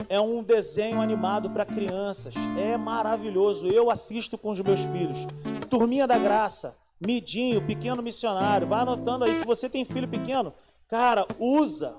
[0.10, 2.36] é um desenho animado para crianças.
[2.58, 3.68] É maravilhoso.
[3.68, 5.28] Eu assisto com os meus filhos.
[5.70, 8.68] Turminha da Graça, Midinho, Pequeno Missionário.
[8.68, 9.34] Vai anotando aí.
[9.34, 10.54] Se você tem filho pequeno,
[10.88, 11.96] cara, usa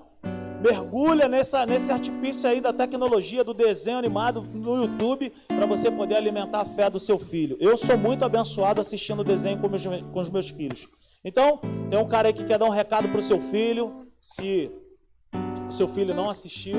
[0.61, 6.15] mergulha nessa, nesse artifício aí da tecnologia, do desenho animado no YouTube, para você poder
[6.15, 7.57] alimentar a fé do seu filho.
[7.59, 10.87] Eu sou muito abençoado assistindo desenho com, meus, com os meus filhos.
[11.23, 14.07] Então, tem um cara aí que quer dar um recado para o seu filho.
[14.19, 14.71] Se
[15.67, 16.77] o seu filho não assistiu,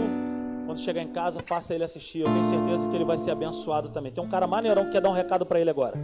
[0.66, 2.20] quando chegar em casa, faça ele assistir.
[2.20, 4.12] Eu tenho certeza que ele vai ser abençoado também.
[4.12, 5.98] Tem um cara maneirão que quer dar um recado para ele agora.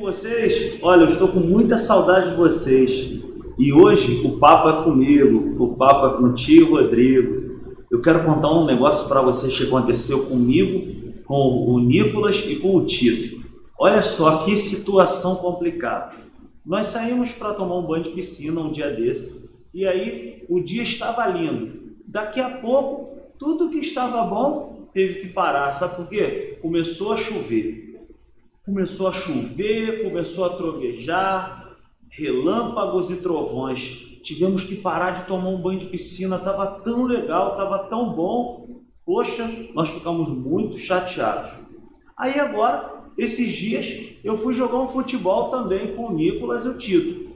[0.00, 0.82] Vocês?
[0.82, 3.22] Olha, eu estou com muita saudade de vocês.
[3.58, 7.60] E hoje o papo é comigo, o papo é contigo, Rodrigo.
[7.90, 12.74] Eu quero contar um negócio para vocês que aconteceu comigo, com o Nicolas e com
[12.74, 13.40] o Tito.
[13.78, 16.14] Olha só que situação complicada.
[16.64, 20.82] Nós saímos para tomar um banho de piscina um dia desse, e aí o dia
[20.82, 21.72] estava lindo.
[22.06, 25.72] Daqui a pouco, tudo que estava bom teve que parar.
[25.72, 26.58] Sabe por quê?
[26.60, 27.91] Começou a chover.
[28.64, 31.76] Começou a chover, começou a trovejar,
[32.08, 34.20] relâmpagos e trovões.
[34.22, 38.82] Tivemos que parar de tomar um banho de piscina, estava tão legal, estava tão bom.
[39.04, 41.54] Poxa, nós ficamos muito chateados.
[42.16, 46.78] Aí agora, esses dias, eu fui jogar um futebol também com o Nicolas e o
[46.78, 47.32] Tito.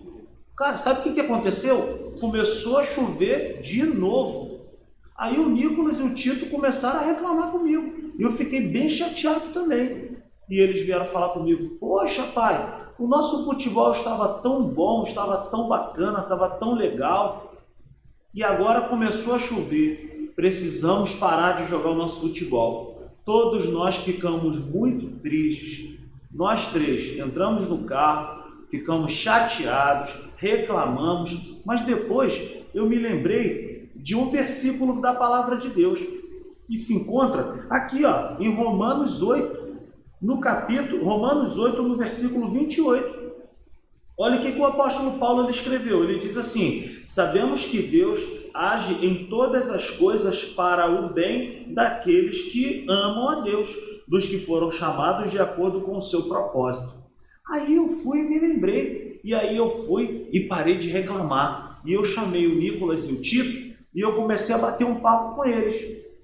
[0.57, 2.15] Cara, sabe o que, que aconteceu?
[2.21, 4.61] Começou a chover de novo.
[5.17, 8.13] Aí o Nicolas e o Tito começaram a reclamar comigo.
[8.17, 10.16] E eu fiquei bem chateado também.
[10.49, 15.69] E eles vieram falar comigo: Poxa, pai, o nosso futebol estava tão bom, estava tão
[15.69, 17.55] bacana, estava tão legal,
[18.35, 20.33] e agora começou a chover.
[20.35, 23.01] Precisamos parar de jogar o nosso futebol.
[23.25, 25.99] Todos nós ficamos muito tristes.
[26.33, 32.41] Nós três entramos no carro, ficamos chateados, reclamamos, mas depois
[32.75, 35.99] eu me lembrei de um versículo da palavra de Deus
[36.67, 39.66] que se encontra aqui, ó, em Romanos 8,
[40.27, 43.27] no capítulo, Romanos 8, no versículo 28.
[44.19, 46.03] Olha o que, que o apóstolo Paulo ele escreveu.
[46.03, 52.43] Ele diz assim: Sabemos que Deus age em todas as coisas para o bem daqueles
[52.51, 53.73] que amam a Deus,
[54.09, 56.93] dos que foram chamados de acordo com o seu propósito.
[57.49, 61.81] Aí eu fui e me lembrei, e aí eu fui e parei de reclamar.
[61.87, 65.37] E eu chamei o Nicolas e o Tito E eu comecei a bater um papo
[65.37, 65.77] com eles.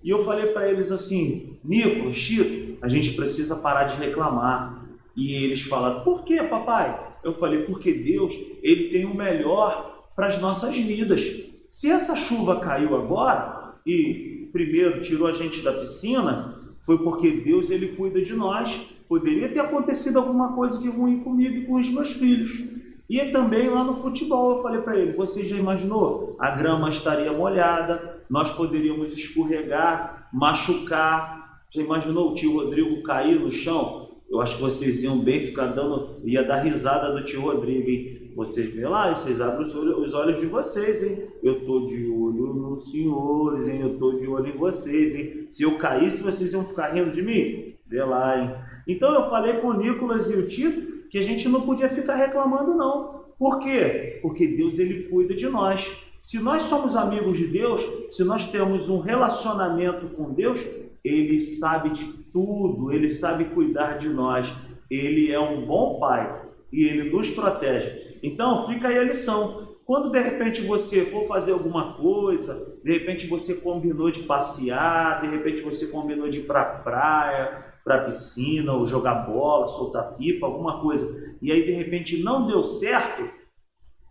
[0.02, 4.84] E eu falei para eles assim: Nico, Chico, a gente precisa parar de reclamar.
[5.16, 7.14] E eles falaram: Por que, papai?
[7.22, 11.22] Eu falei: Porque Deus, ele tem o melhor para as nossas vidas.
[11.70, 17.70] Se essa chuva caiu agora e primeiro tirou a gente da piscina, foi porque Deus
[17.70, 18.98] ele cuida de nós.
[19.08, 22.82] Poderia ter acontecido alguma coisa de ruim comigo e com os meus filhos.
[23.08, 26.36] E também lá no futebol eu falei para ele: você já imaginou?
[26.38, 31.41] A grama estaria molhada, nós poderíamos escorregar, machucar.
[31.74, 34.10] Já imaginou o tio Rodrigo cair no chão?
[34.30, 38.30] Eu acho que vocês iam bem ficar dando, ia dar risada do tio Rodrigo, hein?
[38.36, 41.28] Vocês vê lá e vocês abrem os olhos de vocês, hein?
[41.42, 43.80] Eu tô de olho nos senhores, hein?
[43.80, 45.46] Eu tô de olho em vocês, hein?
[45.48, 47.74] Se eu caísse, vocês iam ficar rindo de mim?
[47.86, 48.54] Vê lá, hein?
[48.86, 52.16] Então eu falei com o Nicolas e o Tito que a gente não podia ficar
[52.16, 53.22] reclamando, não.
[53.38, 54.18] Por quê?
[54.20, 55.90] Porque Deus ele cuida de nós.
[56.20, 60.64] Se nós somos amigos de Deus, se nós temos um relacionamento com Deus,
[61.04, 64.54] Ele sabe de tudo, Ele sabe cuidar de nós.
[64.90, 68.18] Ele é um bom Pai e Ele nos protege.
[68.22, 69.72] Então, fica aí a lição.
[69.84, 75.28] Quando de repente você for fazer alguma coisa, de repente você combinou de passear, de
[75.28, 80.46] repente você combinou de ir para a praia, para piscina, ou jogar bola, soltar pipa,
[80.46, 83.28] alguma coisa, e aí de repente não deu certo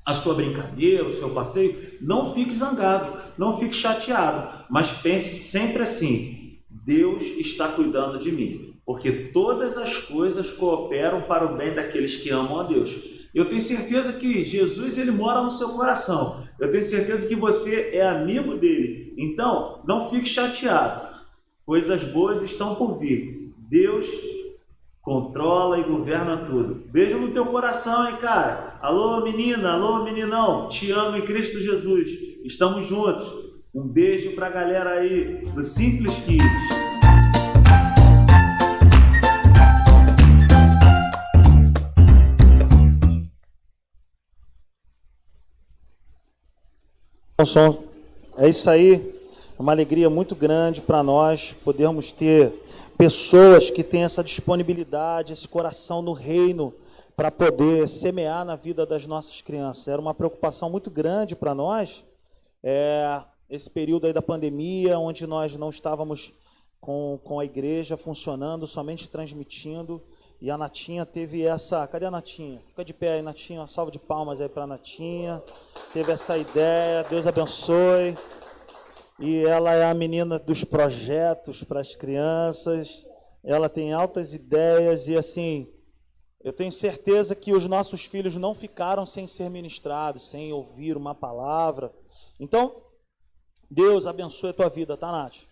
[0.06, 5.84] a sua brincadeira, o seu passeio, não fique zangado, não fique chateado, mas pense sempre
[5.84, 6.41] assim:
[6.84, 12.30] Deus está cuidando de mim, porque todas as coisas cooperam para o bem daqueles que
[12.30, 12.96] amam a Deus.
[13.34, 16.44] Eu tenho certeza que Jesus ele mora no seu coração.
[16.60, 19.14] Eu tenho certeza que você é amigo dele.
[19.18, 21.16] Então, não fique chateado.
[21.66, 23.54] Coisas boas estão por vir.
[23.70, 24.06] Deus
[25.02, 26.84] controla e governa tudo.
[26.92, 28.78] Beijo no teu coração, hein, cara?
[28.82, 30.68] Alô, menina, alô, meninão.
[30.68, 32.10] Te amo em Cristo Jesus.
[32.44, 33.41] Estamos juntos.
[33.74, 36.82] Um beijo pra galera aí do Simples Kids.
[48.38, 48.96] É isso aí,
[49.58, 52.52] é uma alegria muito grande para nós podermos ter
[52.98, 56.74] pessoas que têm essa disponibilidade, esse coração no reino
[57.16, 59.88] para poder semear na vida das nossas crianças.
[59.88, 62.04] Era uma preocupação muito grande para nós,
[62.62, 66.34] é, esse período aí da pandemia, onde nós não estávamos
[66.80, 70.02] com, com a igreja funcionando, somente transmitindo.
[70.40, 71.86] E a Natinha teve essa.
[71.86, 72.62] Cadê a Natinha?
[72.66, 73.60] Fica de pé aí, Natinha.
[73.60, 75.44] Uma salva de palmas aí para a Natinha.
[75.94, 77.04] Teve essa ideia.
[77.04, 78.16] Deus abençoe
[79.20, 83.06] e ela é a menina dos projetos para as crianças.
[83.44, 85.72] Ela tem altas ideias e assim,
[86.42, 91.14] eu tenho certeza que os nossos filhos não ficaram sem ser ministrados, sem ouvir uma
[91.14, 91.94] palavra.
[92.40, 92.91] Então,
[93.74, 95.48] Deus abençoe a tua vida, tá, Nath?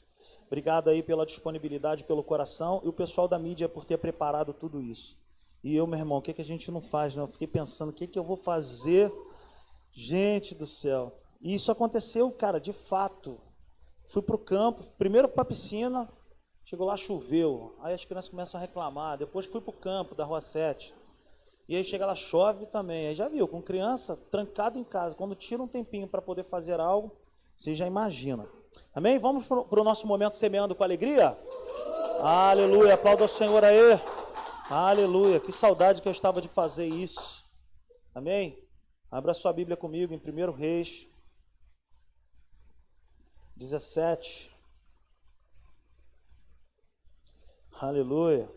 [0.47, 4.81] Obrigado aí pela disponibilidade, pelo coração e o pessoal da mídia por ter preparado tudo
[4.81, 5.17] isso.
[5.63, 7.15] E eu, meu irmão, o que, que a gente não faz?
[7.15, 7.23] Não?
[7.23, 9.09] Eu fiquei pensando, o que, que eu vou fazer?
[9.89, 11.17] Gente do céu.
[11.39, 13.39] E isso aconteceu, cara, de fato.
[14.05, 16.09] Fui para o campo, primeiro para a piscina,
[16.65, 17.73] chegou lá, choveu.
[17.79, 19.17] Aí as crianças começam a reclamar.
[19.17, 20.93] Depois fui para o campo da Rua 7.
[21.69, 23.07] E aí chega lá, chove também.
[23.07, 25.15] Aí já viu, com criança trancada em casa.
[25.15, 27.15] Quando tira um tempinho para poder fazer algo,
[27.59, 28.49] você já imagina.
[28.95, 29.19] Amém?
[29.19, 31.37] Vamos para o nosso momento semeando com alegria?
[32.21, 33.99] Aleluia, aplauda o Senhor aí.
[34.69, 37.45] Aleluia, que saudade que eu estava de fazer isso.
[38.15, 38.65] Amém?
[39.11, 41.09] Abra sua Bíblia comigo em 1 Reis
[43.57, 44.55] 17.
[47.81, 48.49] Aleluia.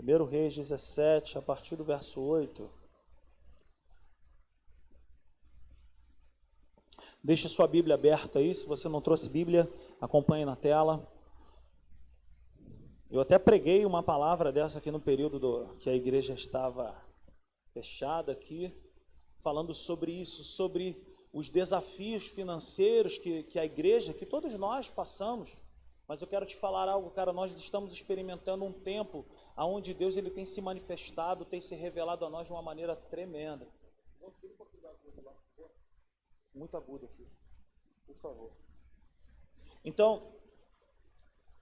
[0.00, 2.81] 1 Reis 17, a partir do verso 8.
[7.24, 8.52] Deixe sua Bíblia aberta aí.
[8.52, 9.70] Se você não trouxe Bíblia,
[10.00, 11.08] acompanhe na tela.
[13.08, 16.96] Eu até preguei uma palavra dessa aqui no período do, que a igreja estava
[17.72, 18.74] fechada aqui,
[19.38, 21.00] falando sobre isso, sobre
[21.32, 25.62] os desafios financeiros que, que a igreja, que todos nós passamos.
[26.08, 29.24] Mas eu quero te falar algo, cara, nós estamos experimentando um tempo
[29.56, 33.68] onde Deus ele tem se manifestado, tem se revelado a nós de uma maneira tremenda.
[36.54, 37.26] Muito agudo aqui,
[38.06, 38.52] por favor.
[39.84, 40.22] Então,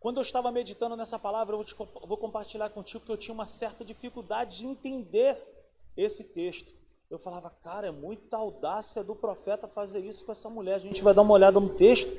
[0.00, 1.64] quando eu estava meditando nessa palavra, eu
[2.06, 5.36] vou compartilhar contigo que eu tinha uma certa dificuldade de entender
[5.96, 6.72] esse texto.
[7.10, 10.76] Eu falava, cara, é muita audácia do profeta fazer isso com essa mulher.
[10.76, 12.10] A gente vai dar uma olhada no texto.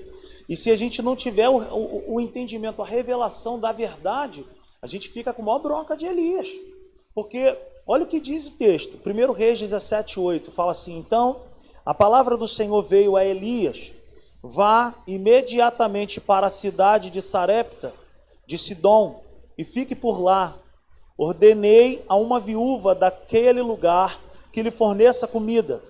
[0.50, 4.46] E se a gente não tiver o, o, o entendimento, a revelação da verdade,
[4.82, 6.50] a gente fica com maior bronca de Elias.
[7.16, 7.58] Porque,
[7.88, 9.00] olha o que diz o texto.
[9.08, 11.42] 1 Reis 17, 8 fala assim: Então
[11.86, 13.94] a palavra do Senhor veio a Elias:
[14.44, 17.94] Vá imediatamente para a cidade de Sarepta,
[18.46, 19.24] de Sidom,
[19.58, 20.56] e fique por lá.
[21.18, 24.20] Ordenei a uma viúva daquele lugar
[24.52, 25.82] que lhe forneça comida.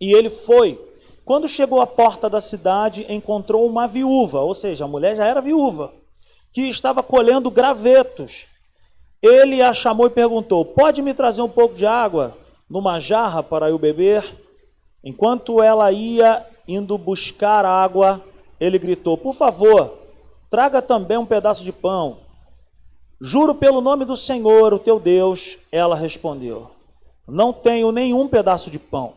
[0.00, 0.80] E ele foi.
[1.24, 5.40] Quando chegou à porta da cidade, encontrou uma viúva, ou seja, a mulher já era
[5.40, 5.92] viúva,
[6.52, 8.48] que estava colhendo gravetos.
[9.22, 12.36] Ele a chamou e perguntou: Pode me trazer um pouco de água
[12.68, 14.24] numa jarra para eu beber?
[15.02, 18.22] Enquanto ela ia indo buscar água,
[18.60, 19.98] ele gritou: Por favor,
[20.50, 22.18] traga também um pedaço de pão.
[23.20, 26.70] Juro pelo nome do Senhor, o teu Deus, ela respondeu:
[27.26, 29.14] Não tenho nenhum pedaço de pão,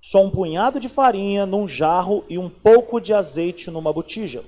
[0.00, 4.44] só um punhado de farinha num jarro e um pouco de azeite numa botija.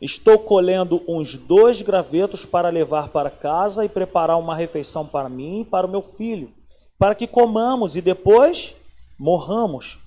[0.00, 5.60] Estou colhendo uns dois gravetos para levar para casa e preparar uma refeição para mim
[5.60, 6.52] e para o meu filho,
[6.98, 8.76] para que comamos e depois
[9.18, 9.98] morramos.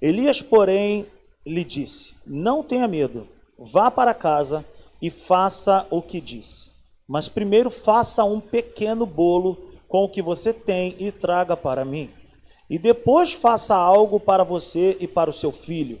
[0.00, 1.06] Elias, porém,
[1.44, 3.28] lhe disse: Não tenha medo,
[3.58, 4.64] vá para casa
[5.00, 6.70] e faça o que disse.
[7.06, 9.56] Mas primeiro faça um pequeno bolo
[9.88, 12.10] com o que você tem e traga para mim.
[12.68, 16.00] E depois faça algo para você e para o seu filho.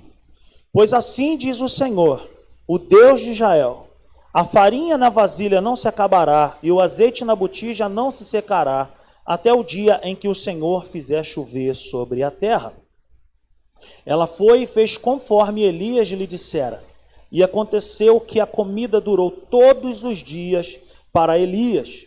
[0.72, 2.36] Pois assim diz o Senhor
[2.66, 3.86] o Deus de Israel:
[4.32, 8.90] a farinha na vasilha não se acabará, e o azeite na botija não se secará,
[9.26, 12.72] até o dia em que o Senhor fizer chover sobre a terra.
[14.04, 16.82] Ela foi e fez conforme Elias lhe dissera.
[17.30, 20.78] E aconteceu que a comida durou todos os dias
[21.12, 22.06] para Elias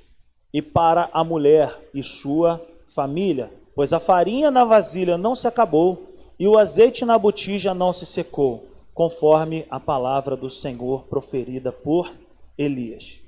[0.54, 6.08] e para a mulher e sua família, pois a farinha na vasilha não se acabou
[6.40, 12.12] e o azeite na botija não se secou conforme a palavra do Senhor proferida por
[12.58, 13.22] Elias.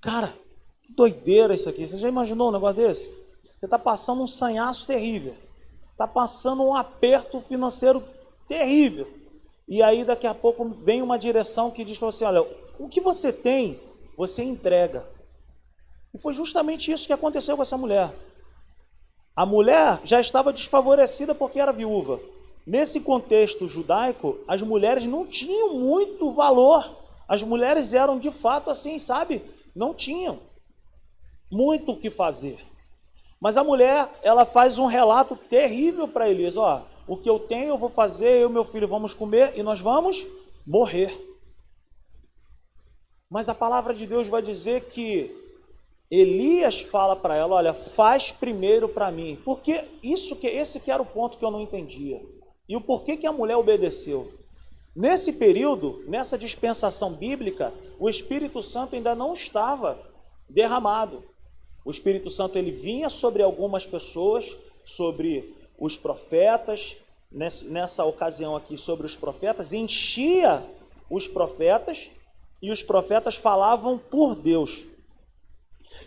[0.00, 0.32] Cara,
[0.82, 1.86] que doideira isso aqui.
[1.86, 3.23] Você já imaginou um negócio desse?
[3.64, 5.34] Você está passando um sanhaço terrível.
[5.92, 8.04] Está passando um aperto financeiro
[8.46, 9.10] terrível.
[9.66, 12.42] E aí daqui a pouco vem uma direção que diz para você, olha,
[12.78, 13.80] o que você tem,
[14.18, 15.08] você entrega.
[16.12, 18.14] E foi justamente isso que aconteceu com essa mulher.
[19.34, 22.20] A mulher já estava desfavorecida porque era viúva.
[22.66, 26.84] Nesse contexto judaico, as mulheres não tinham muito valor.
[27.26, 29.40] As mulheres eram de fato assim, sabe?
[29.74, 30.38] Não tinham
[31.50, 32.73] muito o que fazer.
[33.44, 37.74] Mas a mulher, ela faz um relato terrível para Elias: ó, o que eu tenho
[37.74, 40.26] eu vou fazer, eu e meu filho vamos comer e nós vamos
[40.66, 41.14] morrer.
[43.28, 45.30] Mas a palavra de Deus vai dizer que
[46.10, 49.38] Elias fala para ela: olha, faz primeiro para mim.
[49.44, 52.22] Porque isso que esse que era o ponto que eu não entendia.
[52.66, 54.32] E o porquê que a mulher obedeceu?
[54.96, 60.00] Nesse período, nessa dispensação bíblica, o Espírito Santo ainda não estava
[60.48, 61.33] derramado.
[61.84, 66.96] O Espírito Santo ele vinha sobre algumas pessoas, sobre os profetas,
[67.30, 70.64] nessa ocasião aqui sobre os profetas, enchia
[71.10, 72.10] os profetas
[72.62, 74.86] e os profetas falavam por Deus.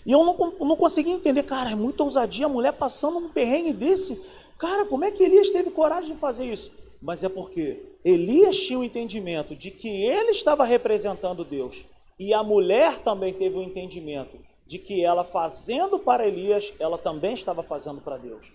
[0.05, 3.73] E eu não, não conseguia entender, cara, é muita ousadia a mulher passando um perrengue
[3.73, 4.19] desse.
[4.57, 6.71] Cara, como é que Elias teve coragem de fazer isso?
[6.99, 11.85] Mas é porque Elias tinha o entendimento de que ele estava representando Deus.
[12.17, 17.33] E a mulher também teve o entendimento de que ela fazendo para Elias, ela também
[17.33, 18.49] estava fazendo para Deus.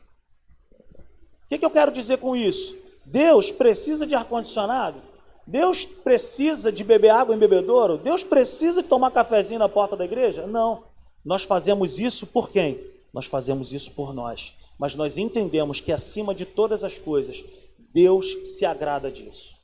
[1.44, 2.76] O que, que eu quero dizer com isso?
[3.04, 5.00] Deus precisa de ar-condicionado?
[5.46, 7.98] Deus precisa de beber água em bebedouro?
[7.98, 10.46] Deus precisa de tomar cafezinho na porta da igreja?
[10.46, 10.84] Não.
[11.24, 12.80] Nós fazemos isso por quem?
[13.12, 17.44] Nós fazemos isso por nós mas nós entendemos que acima de todas as coisas,
[17.92, 19.56] Deus se agrada disso.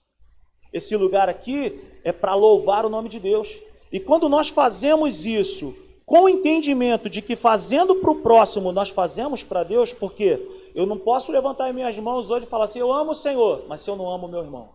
[0.72, 3.59] Esse lugar aqui é para louvar o nome de Deus.
[3.90, 5.74] E quando nós fazemos isso
[6.09, 10.40] com o entendimento de que fazendo para o próximo nós fazemos para Deus, porque
[10.74, 13.82] eu não posso levantar minhas mãos hoje e falar assim: eu amo o Senhor, mas
[13.82, 14.70] se eu não amo meu irmão.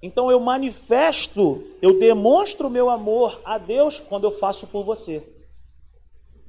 [0.00, 5.26] Então eu manifesto, eu demonstro meu amor a Deus quando eu faço por você.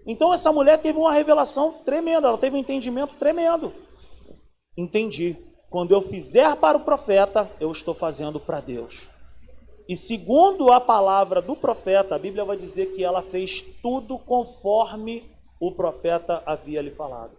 [0.06, 3.74] Então essa mulher teve uma revelação tremenda, ela teve um entendimento tremendo.
[4.78, 5.36] Entendi.
[5.68, 9.10] Quando eu fizer para o profeta, eu estou fazendo para Deus.
[9.88, 15.24] E segundo a palavra do profeta, a Bíblia vai dizer que ela fez tudo conforme
[15.60, 17.38] o profeta havia lhe falado.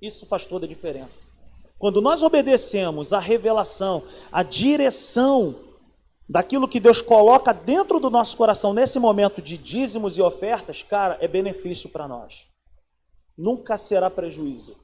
[0.00, 1.20] Isso faz toda a diferença.
[1.78, 5.54] Quando nós obedecemos a revelação, a direção
[6.28, 11.18] daquilo que Deus coloca dentro do nosso coração nesse momento de dízimos e ofertas, cara,
[11.20, 12.48] é benefício para nós.
[13.36, 14.76] Nunca será prejuízo.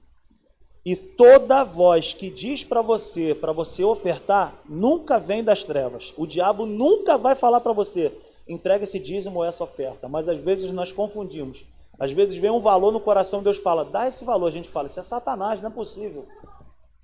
[0.88, 6.14] E toda voz que diz para você, para você ofertar, nunca vem das trevas.
[6.16, 8.10] O diabo nunca vai falar para você,
[8.48, 10.08] entrega esse dízimo ou essa oferta.
[10.08, 11.62] Mas às vezes nós confundimos.
[11.98, 14.46] Às vezes vem um valor no coração, Deus fala, dá esse valor.
[14.46, 16.26] A gente fala, isso é Satanás, não é possível.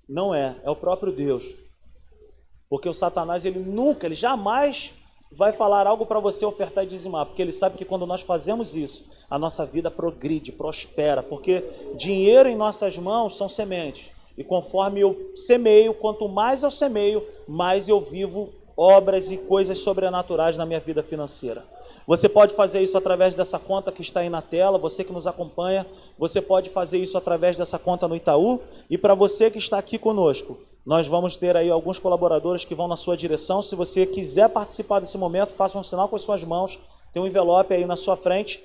[0.08, 1.54] Não é, é o próprio Deus.
[2.70, 4.94] Porque o Satanás, ele nunca, ele jamais
[5.36, 8.76] vai falar algo para você ofertar e dizimar, porque ele sabe que quando nós fazemos
[8.76, 11.64] isso, a nossa vida progride, prospera, porque
[11.96, 14.12] dinheiro em nossas mãos são sementes.
[14.36, 20.56] E conforme eu semeio, quanto mais eu semeio, mais eu vivo obras e coisas sobrenaturais
[20.56, 21.64] na minha vida financeira.
[22.06, 25.26] Você pode fazer isso através dessa conta que está aí na tela, você que nos
[25.26, 25.86] acompanha,
[26.18, 28.60] você pode fazer isso através dessa conta no Itaú,
[28.90, 32.86] e para você que está aqui conosco, nós vamos ter aí alguns colaboradores que vão
[32.86, 33.62] na sua direção.
[33.62, 36.78] Se você quiser participar desse momento, faça um sinal com as suas mãos.
[37.12, 38.62] Tem um envelope aí na sua frente.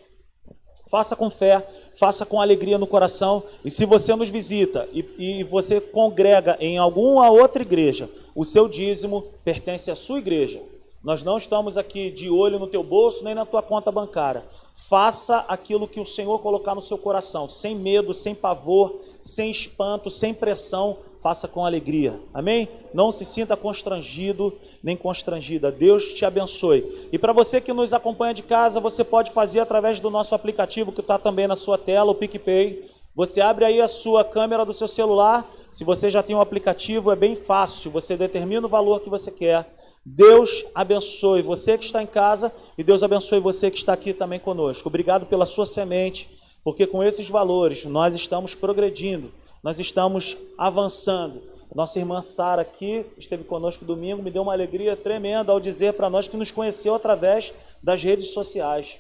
[0.89, 3.43] Faça com fé, faça com alegria no coração.
[3.63, 8.67] E se você nos visita e, e você congrega em alguma outra igreja, o seu
[8.67, 10.61] dízimo pertence à sua igreja.
[11.01, 14.43] Nós não estamos aqui de olho no teu bolso nem na tua conta bancária.
[14.73, 20.09] Faça aquilo que o Senhor colocar no seu coração, sem medo, sem pavor, sem espanto,
[20.09, 22.19] sem pressão, faça com alegria.
[22.33, 22.67] Amém?
[22.93, 25.71] Não se sinta constrangido nem constrangida.
[25.71, 26.85] Deus te abençoe.
[27.13, 30.91] E para você que nos acompanha de casa, você pode fazer através do nosso aplicativo
[30.91, 32.89] que está também na sua tela, o PicPay.
[33.15, 35.49] Você abre aí a sua câmera do seu celular.
[35.71, 37.89] Se você já tem um aplicativo, é bem fácil.
[37.91, 39.78] Você determina o valor que você quer
[40.15, 44.39] Deus abençoe você que está em casa e Deus abençoe você que está aqui também
[44.39, 44.89] conosco.
[44.89, 46.29] Obrigado pela sua semente,
[46.63, 49.31] porque com esses valores nós estamos progredindo,
[49.61, 51.41] nós estamos avançando.
[51.75, 56.09] Nossa irmã Sara aqui esteve conosco domingo, me deu uma alegria tremenda ao dizer para
[56.09, 57.53] nós que nos conheceu através
[57.83, 58.99] das redes sociais.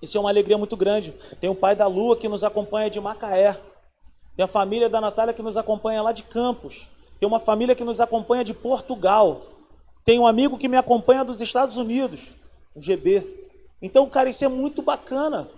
[0.00, 1.12] Isso é uma alegria muito grande.
[1.40, 3.58] Tem o pai da Lua que nos acompanha de Macaé.
[4.36, 6.88] Tem a família da Natália que nos acompanha lá de Campos.
[7.18, 9.53] Tem uma família que nos acompanha de Portugal.
[10.04, 12.34] Tem um amigo que me acompanha dos Estados Unidos,
[12.74, 13.26] o GB.
[13.80, 15.48] Então, cara, isso é muito bacana.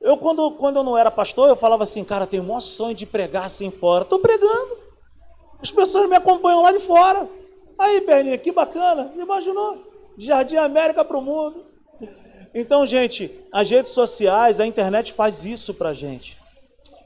[0.00, 2.94] Eu, quando, quando eu não era pastor, eu falava assim, cara, tenho o maior sonho
[2.94, 4.04] de pregar assim fora.
[4.04, 4.78] Estou pregando.
[5.60, 7.28] As pessoas me acompanham lá de fora.
[7.78, 9.12] Aí, Berninha, que bacana.
[9.16, 9.82] Imaginou?
[10.16, 11.64] De Jardim América para o mundo.
[12.54, 16.40] Então, gente, as redes sociais, a internet faz isso para gente.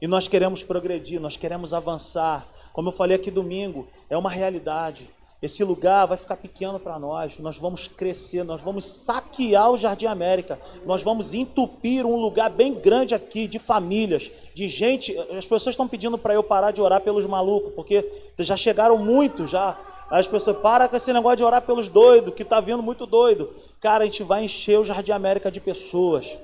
[0.01, 2.47] E nós queremos progredir, nós queremos avançar.
[2.73, 5.11] Como eu falei aqui domingo, é uma realidade.
[5.43, 10.05] Esse lugar vai ficar pequeno para nós, nós vamos crescer, nós vamos saquear o Jardim
[10.05, 15.17] América, nós vamos entupir um lugar bem grande aqui de famílias, de gente.
[15.31, 18.07] As pessoas estão pedindo para eu parar de orar pelos malucos, porque
[18.39, 19.79] já chegaram muito já.
[20.11, 23.49] As pessoas, para com esse negócio de orar pelos doidos, que está vindo muito doido.
[23.81, 26.39] Cara, a gente vai encher o Jardim América de pessoas,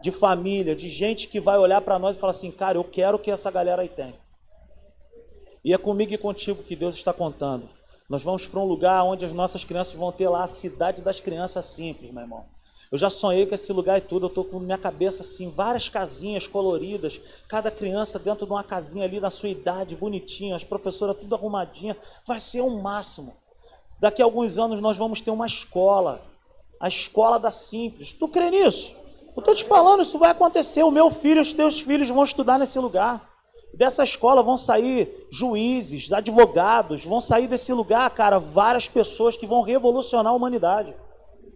[0.00, 3.18] de família, de gente que vai olhar para nós e falar assim: cara, eu quero
[3.18, 4.14] que essa galera aí tem.
[5.62, 7.77] E é comigo e contigo que Deus está contando.
[8.08, 11.20] Nós vamos para um lugar onde as nossas crianças vão ter lá a cidade das
[11.20, 12.46] crianças simples, meu irmão.
[12.90, 15.90] Eu já sonhei com esse lugar e tudo, eu estou com minha cabeça assim, várias
[15.90, 21.18] casinhas coloridas, cada criança dentro de uma casinha ali na sua idade, bonitinha, as professoras
[21.18, 21.94] tudo arrumadinha,
[22.26, 23.36] vai ser o um máximo.
[24.00, 26.22] Daqui a alguns anos nós vamos ter uma escola,
[26.80, 28.14] a escola da simples.
[28.14, 28.94] Tu crê nisso?
[29.36, 30.82] Eu estou te falando, isso vai acontecer.
[30.82, 33.28] O meu filho os teus filhos vão estudar nesse lugar.
[33.74, 39.62] Dessa escola vão sair juízes, advogados, vão sair desse lugar, cara, várias pessoas que vão
[39.62, 40.96] revolucionar a humanidade.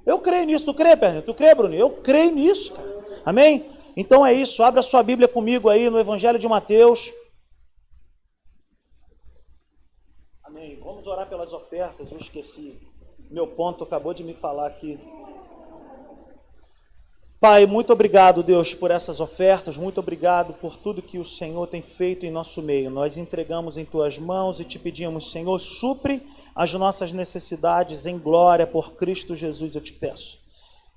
[0.04, 1.22] Eu creio nisso, tu crê, Perninho?
[1.22, 1.74] Tu crê, Bruno?
[1.74, 3.04] Eu creio nisso, cara.
[3.24, 3.70] Amém?
[3.96, 7.12] Então é isso, abre a sua Bíblia comigo aí no Evangelho de Mateus.
[10.42, 10.78] Amém.
[10.80, 12.78] Vamos orar pelas ofertas, eu esqueci.
[13.30, 15.00] Meu ponto acabou de me falar aqui.
[17.43, 21.82] Pai, muito obrigado, Deus, por essas ofertas, muito obrigado por tudo que o Senhor tem
[21.82, 22.88] feito em nosso meio.
[22.88, 26.22] Nós entregamos em tuas mãos e te pedimos, Senhor, supre
[26.55, 30.38] as nossas necessidades em glória por Cristo Jesus, eu te peço.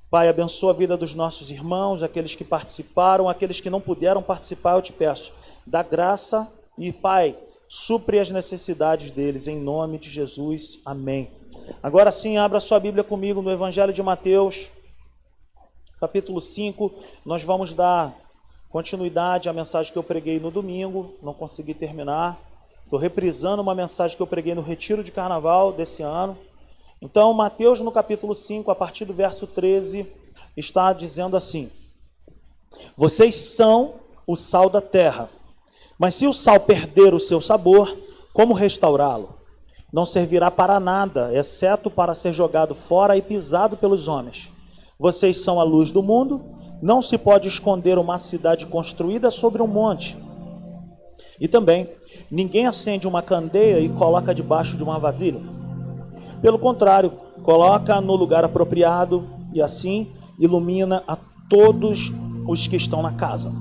[0.08, 4.76] Pai, abençoa a vida dos nossos irmãos, aqueles que participaram, aqueles que não puderam participar,
[4.76, 5.34] eu te peço.
[5.66, 7.36] Dá graça e, Pai,
[7.68, 10.80] supre as necessidades deles, em nome de Jesus.
[10.86, 11.28] Amém.
[11.82, 14.74] Agora sim, abra sua Bíblia comigo no Evangelho de Mateus
[16.06, 16.93] capítulo 5,
[17.26, 18.14] nós vamos dar
[18.70, 22.39] continuidade à mensagem que eu preguei no domingo, não consegui terminar.
[22.84, 26.38] Estou reprisando uma mensagem que eu preguei no retiro de carnaval desse ano.
[27.01, 30.06] Então, Mateus, no capítulo 5, a partir do verso 13,
[30.56, 31.72] está dizendo assim:
[32.95, 33.95] Vocês são
[34.28, 35.28] o sal da terra,
[35.97, 37.97] mas se o sal perder o seu sabor,
[38.32, 39.39] como restaurá-lo?
[39.91, 44.53] Não servirá para nada, exceto para ser jogado fora e pisado pelos homens.
[44.98, 46.41] Vocês são a luz do mundo.
[46.82, 50.18] Não se pode esconder uma cidade construída sobre um monte.
[51.39, 51.89] E também,
[52.32, 55.41] ninguém acende uma candeia e coloca debaixo de uma vasilha.
[56.41, 57.12] Pelo contrário,
[57.43, 61.18] coloca no lugar apropriado e assim ilumina a
[61.50, 62.12] todos
[62.48, 63.52] os que estão na casa.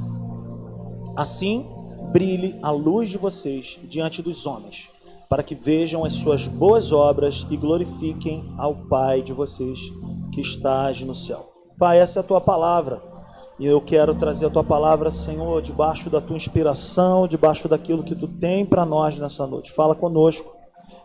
[1.16, 1.66] Assim,
[2.12, 4.88] brilhe a luz de vocês diante dos homens,
[5.28, 9.92] para que vejam as suas boas obras e glorifiquem ao Pai de vocês
[10.34, 11.48] que estás no céu.
[11.78, 13.00] Pai, essa é a tua palavra.
[13.58, 18.16] E eu quero trazer a tua palavra, Senhor, debaixo da tua inspiração, debaixo daquilo que
[18.16, 19.72] tu tem para nós nessa noite.
[19.72, 20.52] Fala conosco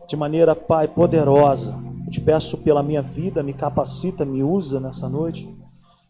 [0.08, 1.76] de maneira, Pai, poderosa.
[2.04, 5.48] Eu te peço pela minha vida, me capacita, me usa nessa noite.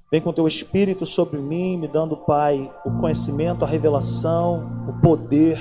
[0.09, 5.59] Vem com teu espírito sobre mim, me dando, Pai, o conhecimento, a revelação, o poder.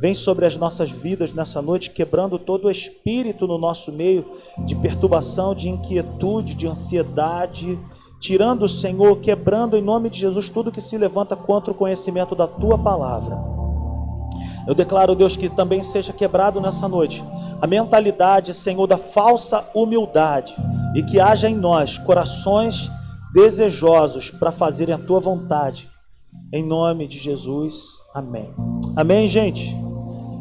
[0.00, 4.24] Vem sobre as nossas vidas nessa noite, quebrando todo o espírito no nosso meio
[4.64, 7.78] de perturbação, de inquietude, de ansiedade,
[8.18, 12.46] tirando, Senhor, quebrando em nome de Jesus tudo que se levanta contra o conhecimento da
[12.46, 13.38] tua palavra.
[14.66, 17.22] Eu declaro, Deus, que também seja quebrado nessa noite
[17.60, 20.54] a mentalidade, Senhor, da falsa humildade
[20.94, 22.90] e que haja em nós corações
[23.34, 25.90] desejosos para fazerem a tua vontade.
[26.52, 28.00] Em nome de Jesus.
[28.14, 28.50] Amém.
[28.96, 29.89] Amém, gente.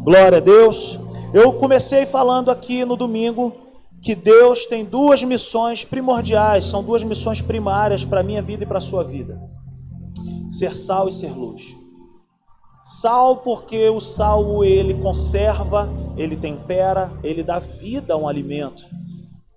[0.03, 0.97] Glória a Deus.
[1.33, 3.53] Eu comecei falando aqui no domingo
[4.01, 8.67] que Deus tem duas missões primordiais, são duas missões primárias para a minha vida e
[8.67, 9.39] para a sua vida:
[10.49, 11.77] ser sal e ser luz.
[12.81, 18.85] Sal, porque o sal ele conserva, ele tempera, ele dá vida a um alimento.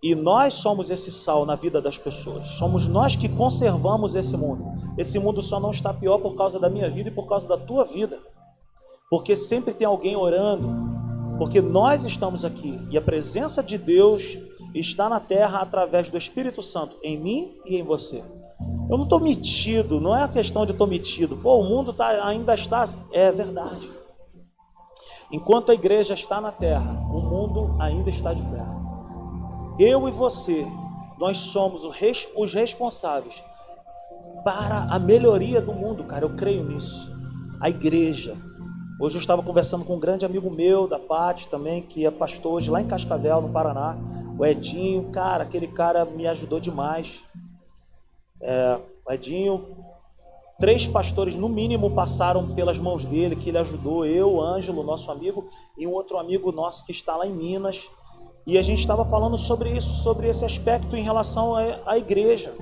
[0.03, 2.49] E nós somos esse sal na vida das pessoas.
[2.49, 4.65] Somos nós que conservamos esse mundo.
[4.99, 7.57] Esse mundo só não está pior por causa da minha vida e por causa da
[7.57, 8.19] tua vida.
[9.13, 10.71] Porque sempre tem alguém orando.
[11.39, 14.39] Porque nós estamos aqui e a presença de Deus
[14.75, 18.25] está na terra através do Espírito Santo em mim e em você.
[18.89, 21.37] Eu não estou metido, não é a questão de estou metido.
[21.37, 22.89] Pô, o mundo tá, ainda está.
[23.13, 23.91] É verdade.
[25.31, 28.65] Enquanto a igreja está na terra, o mundo ainda está de pé.
[29.79, 30.67] Eu e você,
[31.19, 33.45] nós somos os responsáveis
[34.43, 36.25] para a melhoria do mundo, cara.
[36.25, 37.15] Eu creio nisso.
[37.61, 38.51] A igreja.
[39.03, 42.53] Hoje eu estava conversando com um grande amigo meu, da Pati também, que é pastor
[42.53, 43.99] hoje lá em Cascavel, no Paraná.
[44.39, 47.25] O Edinho, cara, aquele cara me ajudou demais.
[48.41, 49.77] É, o Edinho,
[50.61, 55.49] três pastores no mínimo passaram pelas mãos dele, que ele ajudou, eu, Ângelo, nosso amigo,
[55.77, 57.91] e um outro amigo nosso que está lá em Minas
[58.47, 62.55] e a gente estava falando sobre isso, sobre esse aspecto em relação à igreja.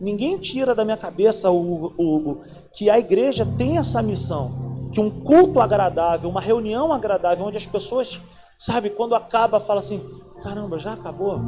[0.00, 2.40] Ninguém tira da minha cabeça, o
[2.72, 7.66] que a igreja tem essa missão, que um culto agradável, uma reunião agradável, onde as
[7.66, 8.20] pessoas,
[8.58, 10.02] sabe, quando acaba, fala assim:
[10.42, 11.40] caramba, já acabou,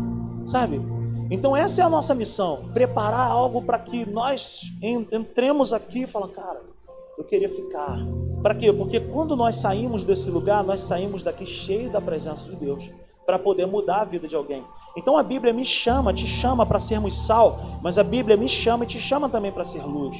[0.44, 0.80] sabe?
[1.30, 6.34] Então essa é a nossa missão, preparar algo para que nós entremos aqui e falamos,
[6.34, 6.60] cara,
[7.16, 7.98] eu queria ficar.
[8.42, 8.72] Para quê?
[8.72, 12.90] Porque quando nós saímos desse lugar, nós saímos daqui cheio da presença de Deus
[13.26, 14.64] para poder mudar a vida de alguém.
[14.96, 18.82] Então a Bíblia me chama, te chama para sermos sal, mas a Bíblia me chama
[18.82, 20.16] e te chama também para ser luz.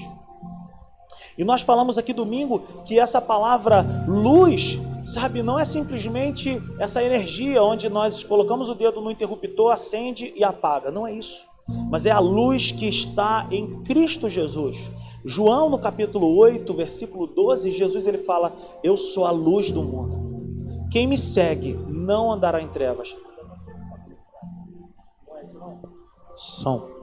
[1.41, 7.63] E nós falamos aqui domingo que essa palavra luz, sabe, não é simplesmente essa energia
[7.63, 10.91] onde nós colocamos o dedo no interruptor, acende e apaga.
[10.91, 11.47] Não é isso.
[11.91, 14.91] Mas é a luz que está em Cristo Jesus.
[15.25, 18.53] João no capítulo 8, versículo 12, Jesus ele fala:
[18.85, 20.89] "Eu sou a luz do mundo".
[20.93, 23.17] Quem me segue não andará em trevas.
[26.37, 27.00] Som.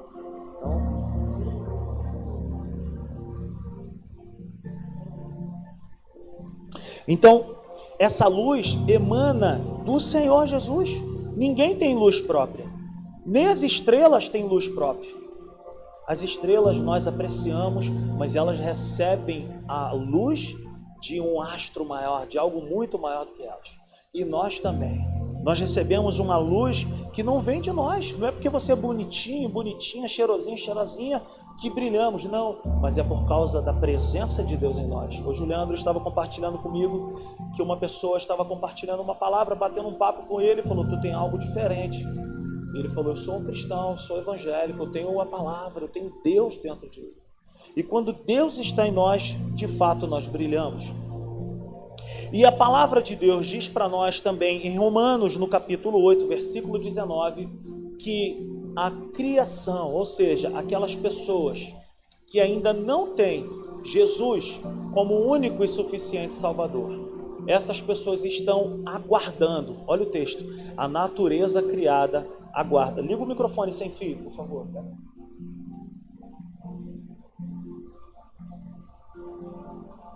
[7.07, 7.55] Então,
[7.97, 10.91] essa luz emana do Senhor Jesus.
[11.35, 12.65] Ninguém tem luz própria.
[13.25, 15.15] Nem as estrelas têm luz própria.
[16.07, 20.55] As estrelas nós apreciamos, mas elas recebem a luz
[21.01, 23.77] de um astro maior, de algo muito maior do que elas.
[24.13, 25.05] E nós também.
[25.43, 28.17] Nós recebemos uma luz que não vem de nós.
[28.17, 31.21] Não é porque você é bonitinho, bonitinha, cheirosinho, cheirosinha
[31.59, 32.23] que brilhamos.
[32.25, 35.19] Não, mas é por causa da presença de Deus em nós.
[35.25, 37.13] Hoje o Leandro estava compartilhando comigo
[37.55, 40.99] que uma pessoa estava compartilhando uma palavra, batendo um papo com ele e falou: Tu
[40.99, 42.03] tem algo diferente.
[42.75, 46.57] Ele falou: Eu sou um cristão, sou evangélico, eu tenho uma palavra, eu tenho Deus
[46.57, 47.13] dentro de mim.
[47.75, 50.95] E quando Deus está em nós, de fato nós brilhamos.
[52.31, 56.77] E a palavra de Deus diz para nós também em Romanos, no capítulo 8, versículo
[56.77, 57.47] 19,
[57.99, 61.73] que a criação, ou seja, aquelas pessoas
[62.27, 63.45] que ainda não têm
[63.83, 64.59] Jesus
[64.93, 67.07] como único e suficiente Salvador,
[67.47, 73.01] essas pessoas estão aguardando, olha o texto, a natureza criada aguarda.
[73.01, 74.67] Liga o microfone sem fio, por favor.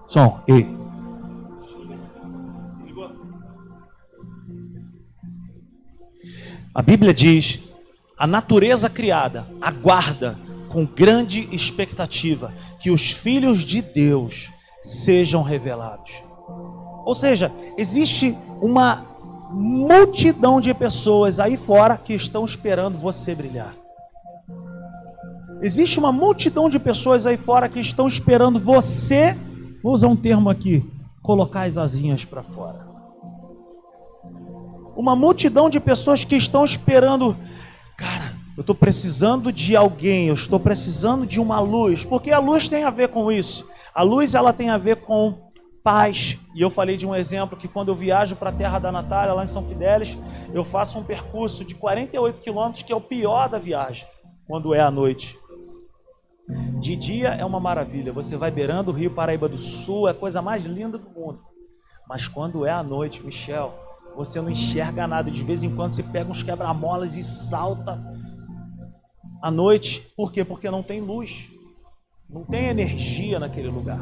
[0.07, 0.80] Som, e.
[6.73, 7.59] A Bíblia diz:
[8.17, 10.37] a natureza criada aguarda
[10.69, 14.49] com grande expectativa que os filhos de Deus
[14.81, 16.23] sejam revelados.
[17.05, 19.05] Ou seja, existe uma
[19.51, 23.75] multidão de pessoas aí fora que estão esperando você brilhar.
[25.61, 29.35] Existe uma multidão de pessoas aí fora que estão esperando você,
[29.83, 30.89] vou usar um termo aqui,
[31.21, 32.90] colocar as asinhas para fora.
[34.95, 37.35] Uma multidão de pessoas que estão esperando,
[37.97, 42.67] cara, eu estou precisando de alguém, eu estou precisando de uma luz, porque a luz
[42.67, 43.67] tem a ver com isso.
[43.93, 45.51] A luz ela tem a ver com
[45.83, 46.37] paz.
[46.55, 49.33] E eu falei de um exemplo que quando eu viajo para a terra da Natália,
[49.33, 50.17] lá em São Fidélis,
[50.53, 54.05] eu faço um percurso de 48 quilômetros, que é o pior da viagem,
[54.47, 55.37] quando é à noite.
[56.79, 60.15] De dia é uma maravilha, você vai beirando o Rio Paraíba do Sul, é a
[60.15, 61.39] coisa mais linda do mundo.
[62.07, 63.73] Mas quando é à noite, Michel,
[64.15, 65.31] você não enxerga nada.
[65.31, 68.01] De vez em quando você pega uns quebra-molas e salta
[69.41, 70.07] à noite.
[70.15, 70.43] Por quê?
[70.43, 71.49] Porque não tem luz.
[72.29, 73.99] Não tem energia naquele lugar.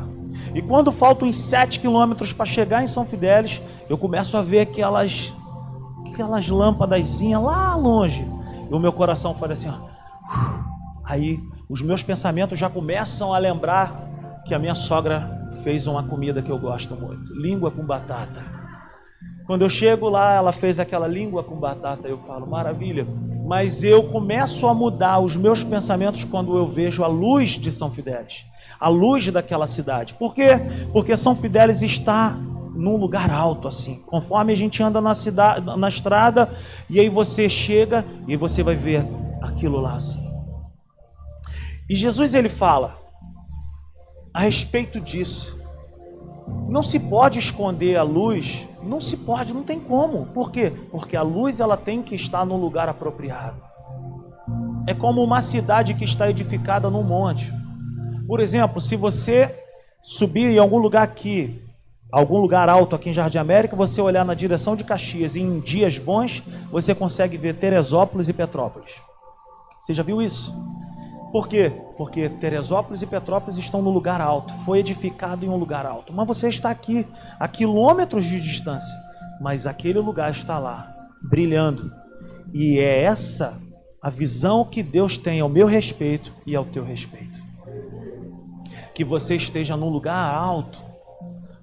[0.54, 4.62] E quando faltam uns 7 quilômetros para chegar em São Fidélis, eu começo a ver
[4.62, 5.34] aquelas
[6.06, 8.26] aquelas lâmpadas lá longe.
[8.70, 9.90] E o meu coração faz assim, ó.
[11.04, 16.42] Aí os meus pensamentos já começam a lembrar que a minha sogra fez uma comida
[16.42, 18.59] que eu gosto muito, língua com batata.
[19.50, 23.08] Quando eu chego lá, ela fez aquela língua com batata, eu falo, maravilha
[23.50, 27.90] mas eu começo a mudar os meus pensamentos quando eu vejo a luz de São
[27.90, 28.46] Fidélis,
[28.80, 30.14] a luz daquela cidade.
[30.14, 30.50] Por quê?
[30.94, 32.38] Porque São Fidélis está
[32.76, 34.04] num lugar alto assim.
[34.06, 36.56] Conforme a gente anda na cidade, na estrada,
[36.88, 39.04] e aí você chega e você vai ver
[39.42, 40.24] aquilo lá assim.
[41.90, 43.00] E Jesus ele fala
[44.32, 45.59] a respeito disso.
[46.68, 50.28] Não se pode esconder a luz, não se pode, não tem como.
[50.28, 50.72] Por quê?
[50.92, 53.62] Porque a luz ela tem que estar no lugar apropriado.
[54.86, 57.54] É como uma cidade que está edificada num monte.
[58.28, 59.56] Por exemplo, se você
[60.04, 61.62] subir em algum lugar aqui,
[62.12, 65.98] algum lugar alto aqui em Jardim América, você olhar na direção de Caxias, em dias
[65.98, 69.02] bons, você consegue ver Teresópolis e Petrópolis.
[69.82, 70.54] Você já viu isso?
[71.32, 71.72] Por quê?
[71.96, 76.12] Porque Teresópolis e Petrópolis estão no lugar alto, foi edificado em um lugar alto.
[76.12, 77.06] Mas você está aqui,
[77.40, 78.98] a quilômetros de distância,
[79.40, 81.92] mas aquele lugar está lá, brilhando.
[82.52, 83.60] E é essa
[84.02, 87.40] a visão que Deus tem ao meu respeito e ao teu respeito.
[88.96, 90.82] Que você esteja num lugar alto.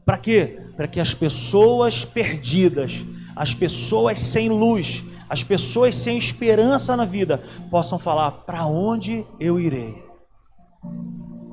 [0.05, 0.61] Para quê?
[0.77, 3.03] Para que as pessoas perdidas,
[3.35, 9.59] as pessoas sem luz, as pessoas sem esperança na vida possam falar: para onde eu
[9.59, 10.05] irei?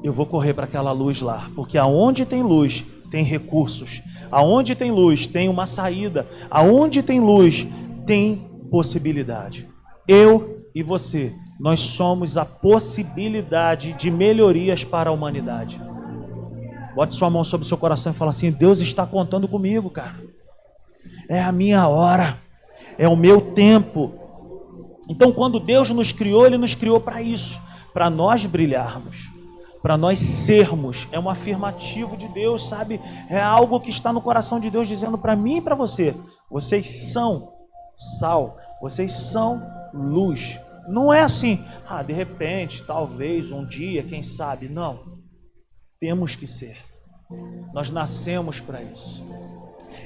[0.04, 4.02] Eu vou correr para aquela luz lá, porque aonde tem luz tem recursos,
[4.32, 7.66] aonde tem luz tem uma saída, aonde tem luz
[8.06, 9.70] tem possibilidade.
[10.08, 15.80] Eu e você, nós somos a possibilidade de melhorias para a humanidade.
[16.96, 20.16] Bote sua mão sobre o seu coração e fala assim: Deus está contando comigo, cara.
[21.30, 22.38] É a minha hora
[22.98, 24.12] é o meu tempo.
[25.10, 27.62] Então, quando Deus nos criou, Ele nos criou para isso,
[27.94, 29.30] para nós brilharmos,
[29.82, 31.08] para nós sermos.
[31.12, 33.02] É um afirmativo de Deus, sabe?
[33.30, 36.16] É algo que está no coração de Deus dizendo para mim e para você:
[36.50, 37.52] vocês são
[38.20, 39.62] sal, vocês são
[39.94, 40.60] luz.
[40.88, 44.68] Não é assim, ah, de repente, talvez, um dia, quem sabe.
[44.68, 45.22] Não.
[46.00, 46.78] Temos que ser.
[47.74, 49.26] Nós nascemos para isso.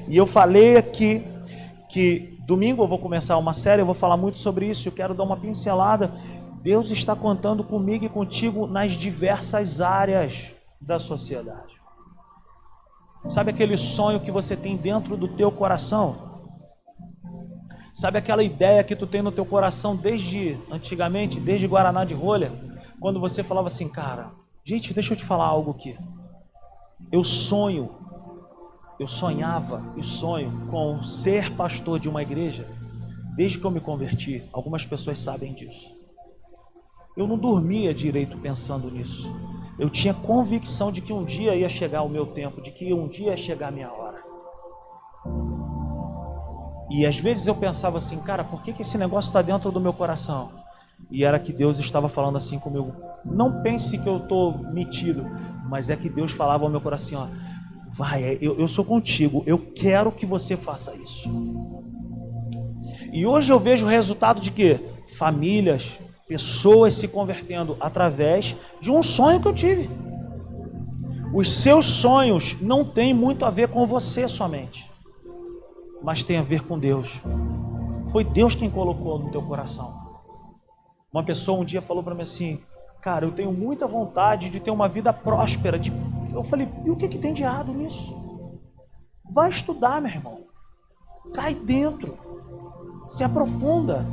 [0.08, 1.24] E eu falei aqui
[1.90, 5.14] que Domingo eu vou começar uma série, eu vou falar muito sobre isso, eu quero
[5.14, 6.10] dar uma pincelada.
[6.62, 11.76] Deus está contando comigo e contigo nas diversas áreas da sociedade.
[13.28, 16.40] Sabe aquele sonho que você tem dentro do teu coração?
[17.94, 22.54] Sabe aquela ideia que tu tem no teu coração desde antigamente, desde Guaraná de rolha,
[23.02, 24.32] quando você falava assim, cara,
[24.64, 25.98] gente, deixa eu te falar algo aqui.
[27.12, 28.07] Eu sonho
[29.00, 32.68] eu sonhava e sonho com ser pastor de uma igreja
[33.36, 34.44] desde que eu me converti.
[34.52, 35.96] Algumas pessoas sabem disso.
[37.16, 39.32] Eu não dormia direito pensando nisso.
[39.78, 43.08] Eu tinha convicção de que um dia ia chegar o meu tempo, de que um
[43.08, 44.18] dia ia chegar a minha hora.
[46.90, 49.80] E às vezes eu pensava assim, cara, por que, que esse negócio está dentro do
[49.80, 50.52] meu coração?
[51.12, 52.94] E era que Deus estava falando assim comigo.
[53.24, 55.26] Não pense que eu estou metido,
[55.70, 57.47] mas é que Deus falava ao meu coração, ó,
[57.98, 61.28] Vai, é, eu, eu sou contigo, eu quero que você faça isso.
[63.12, 64.80] E hoje eu vejo o resultado de que
[65.16, 69.90] famílias, pessoas se convertendo através de um sonho que eu tive.
[71.34, 74.90] Os seus sonhos não têm muito a ver com você somente,
[76.04, 77.20] mas tem a ver com Deus.
[78.12, 79.98] Foi Deus quem colocou no teu coração.
[81.12, 82.60] Uma pessoa um dia falou para mim assim:
[83.02, 85.92] Cara, eu tenho muita vontade de ter uma vida próspera, de
[86.38, 88.16] eu falei, e o que, que tem de errado nisso?
[89.28, 90.42] Vai estudar, meu irmão.
[91.34, 92.16] Cai dentro.
[93.10, 94.06] Se aprofunda.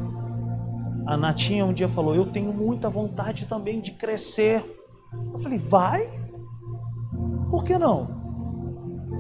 [1.07, 4.65] A Natinha um dia falou: Eu tenho muita vontade também de crescer.
[5.33, 6.09] Eu falei: Vai?
[7.51, 8.09] Por que não?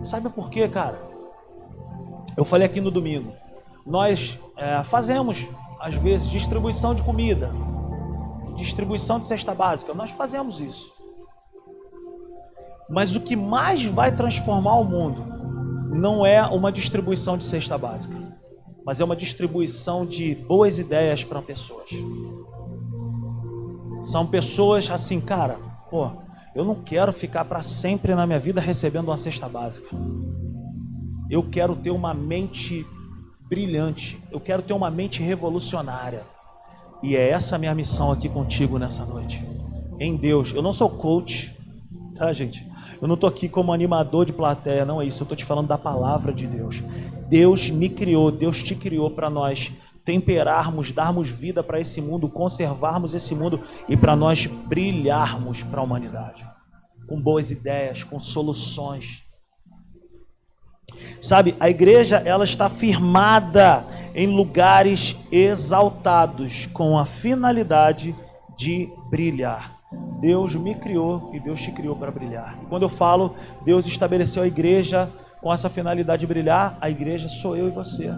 [0.05, 0.99] Sabe por quê, cara?
[2.37, 3.33] Eu falei aqui no domingo.
[3.87, 5.47] Nós é, fazemos,
[5.79, 7.51] às vezes, distribuição de comida,
[8.57, 9.93] distribuição de cesta básica.
[9.93, 10.94] Nós fazemos isso.
[12.89, 15.25] Mas o que mais vai transformar o mundo
[15.95, 18.17] não é uma distribuição de cesta básica,
[18.85, 21.89] mas é uma distribuição de boas ideias para pessoas.
[24.03, 25.57] São pessoas assim, cara,
[25.91, 26.11] pô,
[26.55, 29.89] eu não quero ficar para sempre na minha vida recebendo uma cesta básica.
[31.31, 32.87] Eu quero ter uma mente
[33.49, 34.21] brilhante.
[34.31, 36.23] Eu quero ter uma mente revolucionária.
[37.03, 39.45] E é essa a minha missão aqui contigo nessa noite.
[39.99, 40.53] Em Deus.
[40.55, 41.55] Eu não sou coach,
[42.15, 42.67] tá, gente?
[43.01, 45.23] Eu não estou aqui como animador de plateia, não é isso.
[45.23, 46.83] Eu estou te falando da palavra de Deus.
[47.29, 49.73] Deus me criou, Deus te criou para nós
[50.05, 55.85] temperarmos, darmos vida para esse mundo, conservarmos esse mundo e para nós brilharmos para a
[55.85, 56.47] humanidade.
[57.07, 59.25] Com boas ideias, com soluções.
[61.21, 63.85] Sabe, a igreja ela está firmada
[64.15, 68.15] em lugares exaltados com a finalidade
[68.57, 69.74] de brilhar.
[70.21, 72.59] Deus me criou e Deus te criou para brilhar.
[72.63, 73.35] E quando eu falo
[73.65, 78.11] Deus estabeleceu a igreja com essa finalidade de brilhar, a igreja sou eu e você.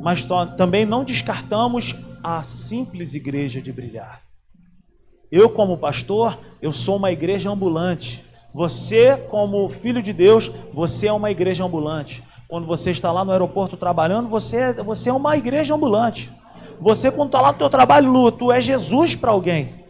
[0.00, 0.26] Mas
[0.56, 4.22] também não descartamos a simples igreja de brilhar.
[5.30, 8.24] Eu, como pastor, eu sou uma igreja ambulante.
[8.54, 12.22] Você, como filho de Deus, você é uma igreja ambulante.
[12.48, 16.30] Quando você está lá no aeroporto trabalhando, você, você é uma igreja ambulante.
[16.80, 19.81] Você, quando está lá no teu trabalho, tu é Jesus para alguém.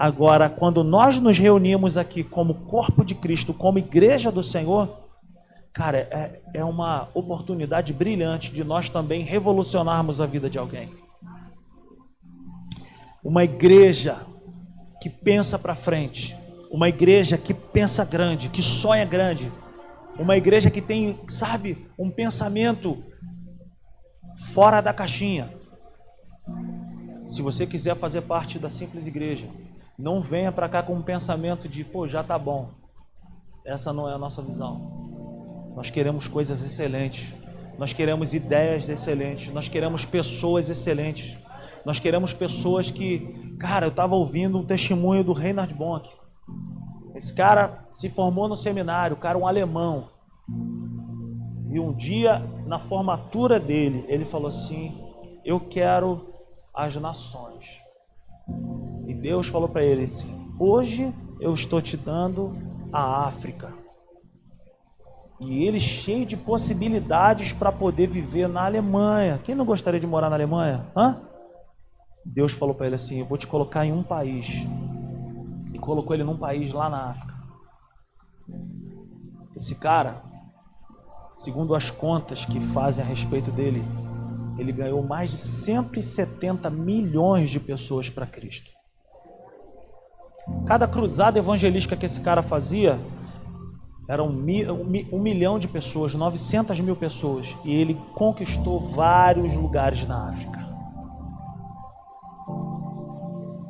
[0.00, 4.88] Agora, quando nós nos reunimos aqui como corpo de Cristo, como igreja do Senhor,
[5.74, 10.90] cara, é, é uma oportunidade brilhante de nós também revolucionarmos a vida de alguém.
[13.22, 14.16] Uma igreja
[15.02, 16.34] que pensa para frente,
[16.70, 19.52] uma igreja que pensa grande, que sonha grande.
[20.18, 23.04] Uma igreja que tem, sabe, um pensamento
[24.54, 25.50] fora da caixinha.
[27.22, 29.46] Se você quiser fazer parte da simples igreja,
[30.00, 32.70] não venha para cá com um pensamento de, pô, já tá bom.
[33.66, 35.72] Essa não é a nossa visão.
[35.76, 37.34] Nós queremos coisas excelentes.
[37.78, 39.52] Nós queremos ideias excelentes.
[39.52, 41.36] Nós queremos pessoas excelentes.
[41.84, 46.08] Nós queremos pessoas que, cara, eu estava ouvindo um testemunho do Reinhard Bonk.
[47.14, 50.08] Esse cara se formou no seminário, o cara é um alemão.
[51.70, 54.98] E um dia, na formatura dele, ele falou assim:
[55.44, 56.32] Eu quero
[56.74, 57.82] as nações.
[59.10, 60.28] E Deus falou para ele assim:
[60.58, 62.56] Hoje eu estou te dando
[62.92, 63.72] a África.
[65.40, 69.40] E ele cheio de possibilidades para poder viver na Alemanha.
[69.42, 70.86] Quem não gostaria de morar na Alemanha?
[70.96, 71.20] Hã?
[72.24, 74.66] Deus falou para ele assim: Eu vou te colocar em um país
[75.80, 77.34] colocou ele num país lá na África.
[79.56, 80.22] Esse cara,
[81.34, 83.82] segundo as contas que fazem a respeito dele,
[84.58, 88.70] ele ganhou mais de 170 milhões de pessoas para Cristo.
[90.66, 92.98] Cada cruzada evangelística que esse cara fazia
[94.08, 100.06] era um, um, um, milhão de pessoas, 900 mil pessoas, e ele conquistou vários lugares
[100.06, 100.68] na África.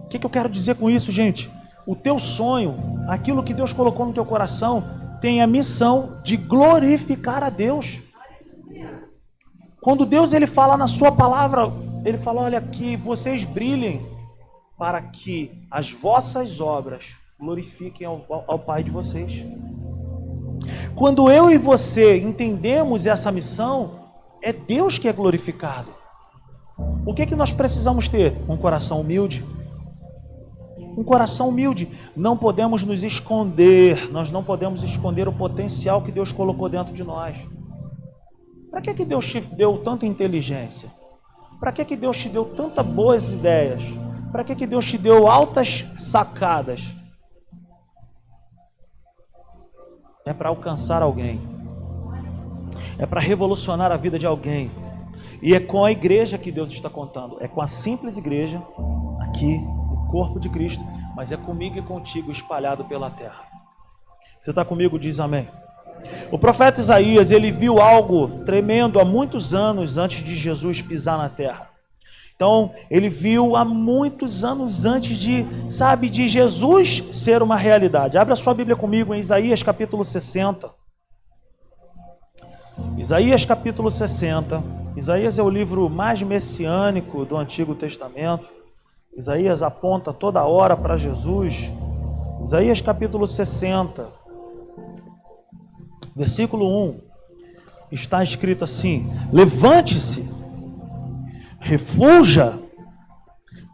[0.05, 1.51] O que, que eu quero dizer com isso, gente?
[1.87, 2.77] o teu sonho,
[3.09, 4.85] aquilo que Deus colocou no teu coração,
[5.21, 8.01] tem a missão de glorificar a Deus.
[9.81, 11.71] Quando Deus ele fala na sua palavra,
[12.05, 14.07] ele fala: "Olha que vocês brilhem
[14.81, 19.47] para que as vossas obras glorifiquem ao, ao Pai de vocês".
[20.97, 24.01] Quando eu e você entendemos essa missão,
[24.43, 25.91] é Deus que é glorificado.
[27.05, 28.35] O que é que nós precisamos ter?
[28.49, 29.45] Um coração humilde
[30.97, 31.89] um coração humilde.
[32.17, 37.03] Não podemos nos esconder, nós não podemos esconder o potencial que Deus colocou dentro de
[37.03, 37.39] nós.
[38.71, 40.91] Para que, que Deus te deu tanta inteligência?
[41.59, 43.83] Para que, que Deus te deu tantas boas ideias?
[44.31, 46.89] Para que, que Deus te deu altas sacadas?
[50.25, 51.41] É para alcançar alguém.
[52.99, 54.71] É para revolucionar a vida de alguém.
[55.43, 57.39] E é com a igreja que Deus está contando.
[57.41, 58.63] É com a simples igreja
[59.21, 59.61] aqui
[60.11, 60.85] corpo de Cristo,
[61.15, 63.45] mas é comigo e contigo espalhado pela terra.
[64.41, 64.99] Você está comigo?
[64.99, 65.49] Diz amém.
[66.31, 71.29] O profeta Isaías, ele viu algo tremendo há muitos anos antes de Jesus pisar na
[71.29, 71.70] terra.
[72.41, 78.17] Então, ele viu há muitos anos antes de, sabe, de Jesus ser uma realidade.
[78.17, 80.71] Abre a sua Bíblia comigo em Isaías capítulo 60.
[82.97, 84.63] Isaías capítulo 60.
[84.97, 88.49] Isaías é o livro mais messiânico do Antigo Testamento.
[89.15, 91.71] Isaías aponta toda hora para Jesus.
[92.43, 94.09] Isaías capítulo 60,
[96.17, 97.01] versículo 1,
[97.93, 100.40] está escrito assim: Levante-se,
[101.61, 102.59] refuja,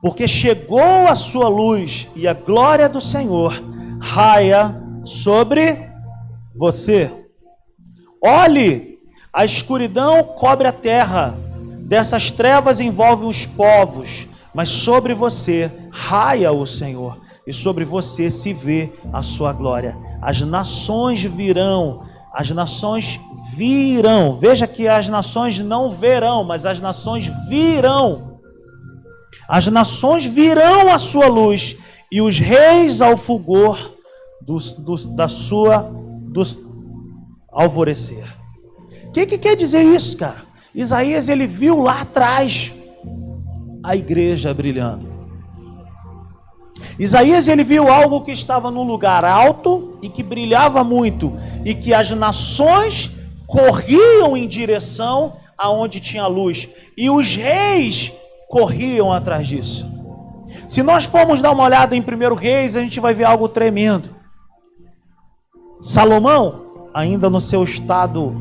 [0.03, 3.63] porque chegou a sua luz e a glória do Senhor
[4.01, 5.89] raia sobre
[6.55, 7.11] você.
[8.23, 8.99] Olhe,
[9.33, 11.35] a escuridão cobre a terra,
[11.81, 18.53] dessas trevas envolvem os povos, mas sobre você raia o Senhor, e sobre você se
[18.53, 19.97] vê a sua glória.
[20.21, 22.03] As nações virão,
[22.33, 23.21] as nações
[23.57, 24.37] virão.
[24.39, 28.41] Veja que as nações não verão, mas as nações virão.
[29.49, 31.77] As nações virão à sua luz,
[32.11, 33.95] e os reis ao fulgor
[34.43, 35.91] do, do, da sua
[37.51, 38.24] alvorecer.
[39.09, 40.45] O que, que quer dizer isso, cara?
[40.74, 42.74] Isaías ele viu lá atrás
[43.83, 45.09] a igreja brilhando.
[46.99, 51.35] Isaías ele viu algo que estava num lugar alto e que brilhava muito
[51.65, 53.11] e que as nações
[53.47, 58.12] corriam em direção aonde tinha luz e os reis
[58.48, 59.86] corriam atrás disso.
[60.68, 64.16] Se nós formos dar uma olhada em 1 Reis, a gente vai ver algo tremendo.
[65.81, 68.35] Salomão, ainda no seu estado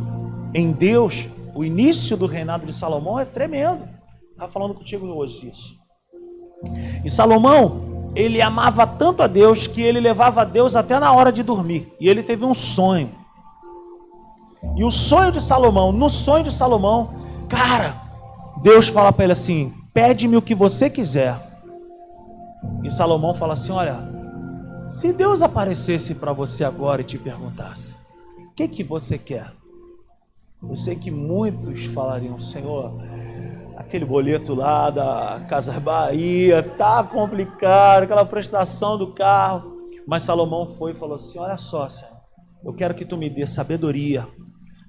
[0.54, 3.88] em Deus, o início do reinado de Salomão é tremendo.
[4.32, 5.76] Estava falando contigo hoje disso.
[7.04, 11.32] E Salomão, ele amava tanto a Deus que ele levava a Deus até na hora
[11.32, 11.94] de dormir.
[12.00, 13.14] E ele teve um sonho.
[14.76, 17.14] E o sonho de Salomão, no sonho de Salomão,
[17.48, 17.96] cara,
[18.62, 21.40] Deus fala para ele assim: pede-me o que você quiser.
[22.84, 23.98] E Salomão fala assim: olha,
[24.88, 27.96] se Deus aparecesse para você agora e te perguntasse:
[28.38, 29.52] o que, que você quer?
[30.62, 32.94] Eu sei que muitos falariam: Senhor,
[33.78, 39.74] aquele boleto lá da Casa Bahia tá complicado, aquela prestação do carro.
[40.06, 42.16] Mas Salomão foi e falou assim: Olha só, Senhor,
[42.64, 44.28] eu quero que tu me dê sabedoria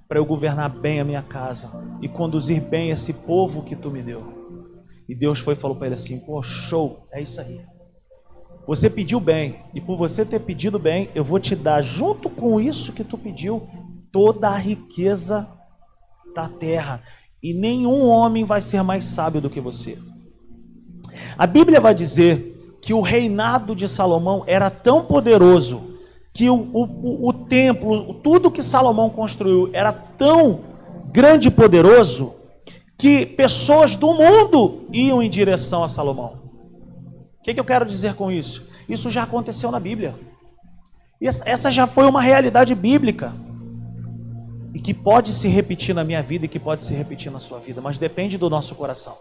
[0.08, 1.70] para eu governar bem a minha casa
[2.00, 4.36] e conduzir bem esse povo que tu me deu.
[5.08, 7.60] E Deus foi e falou para ele assim: pô, show, é isso aí.
[8.66, 12.60] Você pediu bem, e por você ter pedido bem, eu vou te dar, junto com
[12.60, 13.68] isso que tu pediu,
[14.10, 15.48] toda a riqueza
[16.34, 17.00] da terra.
[17.40, 19.96] E nenhum homem vai ser mais sábio do que você.
[21.38, 25.96] A Bíblia vai dizer que o reinado de Salomão era tão poderoso
[26.34, 30.60] que o, o, o templo, tudo que Salomão construiu era tão
[31.12, 32.34] grande e poderoso
[32.98, 36.40] que pessoas do mundo iam em direção a Salomão.
[37.38, 38.66] O que, que eu quero dizer com isso?
[38.88, 40.14] Isso já aconteceu na Bíblia.
[41.20, 43.32] Essa já foi uma realidade bíblica.
[44.74, 47.58] E que pode se repetir na minha vida e que pode se repetir na sua
[47.58, 49.16] vida, mas depende do nosso coração.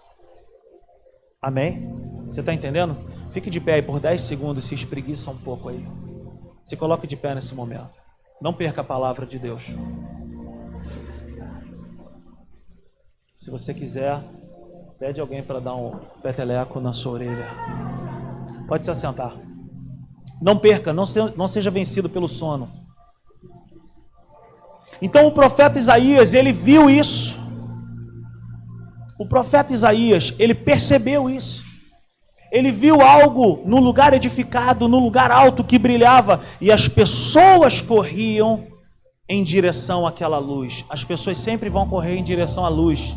[1.41, 1.89] Amém?
[2.27, 2.97] Você está entendendo?
[3.31, 5.85] Fique de pé aí por 10 segundos se espreguiça um pouco aí.
[6.63, 8.04] Se coloque de pé nesse momento.
[8.41, 9.73] Não perca a palavra de Deus.
[13.39, 14.21] Se você quiser,
[14.99, 17.47] pede alguém para dar um peteleco na sua orelha.
[18.67, 19.35] Pode se assentar.
[20.41, 22.69] Não perca, não, se, não seja vencido pelo sono.
[25.01, 27.37] Então o profeta Isaías, ele viu isso.
[29.19, 31.64] O profeta Isaías, ele percebeu isso.
[32.55, 38.63] Ele viu algo no lugar edificado, no lugar alto que brilhava, e as pessoas corriam
[39.27, 40.85] em direção àquela luz.
[40.89, 43.13] As pessoas sempre vão correr em direção à luz.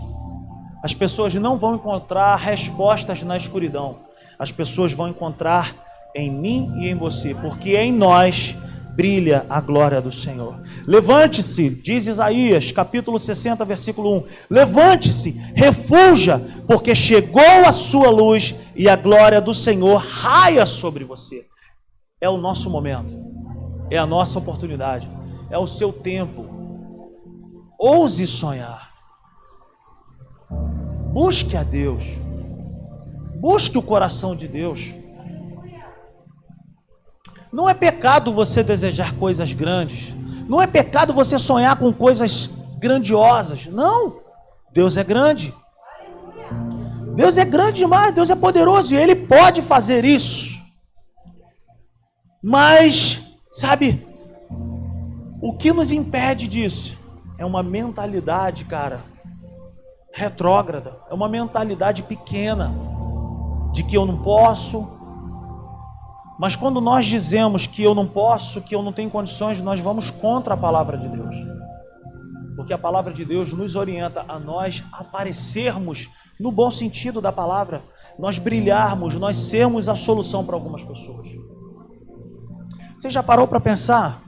[0.83, 4.01] As pessoas não vão encontrar respostas na escuridão.
[4.37, 5.73] As pessoas vão encontrar
[6.17, 8.57] em mim e em você, porque em nós
[8.99, 10.61] brilha a glória do Senhor.
[10.85, 14.25] Levante-se, diz Isaías, capítulo 60, versículo 1.
[14.51, 21.47] Levante-se, refuja, porque chegou a sua luz e a glória do Senhor raia sobre você.
[22.21, 23.25] É o nosso momento,
[23.89, 25.09] é a nossa oportunidade,
[25.49, 26.49] é o seu tempo.
[27.79, 28.91] Ouse sonhar.
[31.13, 32.03] Busque a Deus.
[33.37, 34.93] Busque o coração de Deus.
[37.53, 40.15] Não é pecado você desejar coisas grandes.
[40.49, 43.67] Não é pecado você sonhar com coisas grandiosas.
[43.67, 44.21] Não.
[44.73, 45.55] Deus é grande.
[47.15, 50.63] Deus é grande demais, Deus é poderoso e Ele pode fazer isso.
[52.41, 53.21] Mas,
[53.53, 54.07] sabe,
[55.43, 56.97] o que nos impede disso
[57.37, 59.03] é uma mentalidade, cara,
[60.13, 62.73] retrógrada, é uma mentalidade pequena,
[63.73, 64.89] de que eu não posso,
[66.39, 70.11] mas quando nós dizemos que eu não posso, que eu não tenho condições, nós vamos
[70.11, 71.35] contra a palavra de Deus.
[72.55, 76.09] Porque a palavra de Deus nos orienta a nós aparecermos
[76.39, 77.83] no bom sentido da palavra,
[78.17, 81.29] nós brilharmos, nós sermos a solução para algumas pessoas.
[82.99, 84.23] Você já parou para pensar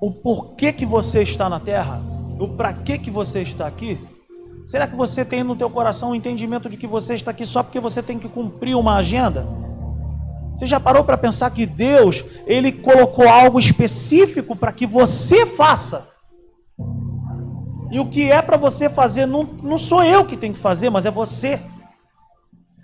[0.00, 2.02] o porquê que você está na terra?
[2.40, 3.98] O para que que você está aqui?
[4.66, 7.62] Será que você tem no teu coração o entendimento de que você está aqui só
[7.62, 9.46] porque você tem que cumprir uma agenda?
[10.56, 16.08] Você já parou para pensar que Deus, ele colocou algo específico para que você faça?
[17.90, 20.88] E o que é para você fazer não, não sou eu que tenho que fazer,
[20.88, 21.60] mas é você.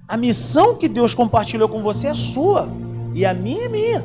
[0.06, 2.68] A missão que Deus compartilhou com você é sua,
[3.14, 4.04] e a minha é minha.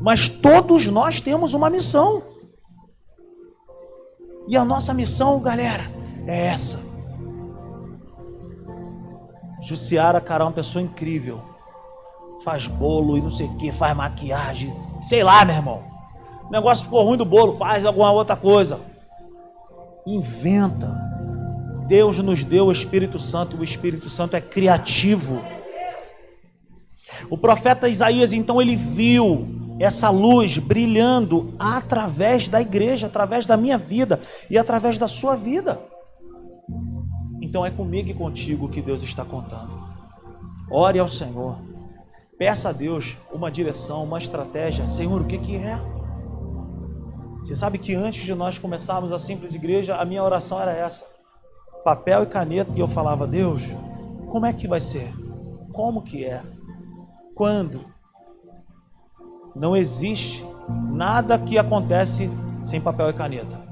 [0.00, 2.22] Mas todos nós temos uma missão.
[4.46, 5.90] E a nossa missão, galera,
[6.26, 6.78] é essa.
[9.60, 11.55] Jussiara, cara, é uma pessoa incrível.
[12.46, 14.72] Faz bolo e não sei o que, faz maquiagem.
[15.02, 15.82] Sei lá, meu irmão.
[16.48, 18.78] O negócio ficou ruim do bolo, faz alguma outra coisa.
[20.06, 20.96] Inventa.
[21.88, 25.42] Deus nos deu o Espírito Santo, o Espírito Santo é criativo.
[27.28, 29.48] O profeta Isaías, então, ele viu
[29.80, 35.80] essa luz brilhando através da igreja, através da minha vida e através da sua vida.
[37.42, 39.84] Então é comigo e contigo que Deus está contando.
[40.70, 41.75] Ore ao Senhor.
[42.38, 44.86] Peça a Deus uma direção, uma estratégia.
[44.86, 45.78] Senhor, o que, que é?
[47.40, 51.06] Você sabe que antes de nós começarmos a simples igreja, a minha oração era essa:
[51.82, 53.62] papel e caneta, e eu falava, Deus,
[54.30, 55.14] como é que vai ser?
[55.72, 56.42] Como que é?
[57.34, 57.86] Quando?
[59.54, 60.44] Não existe
[60.92, 62.28] nada que acontece
[62.60, 63.64] sem papel e caneta.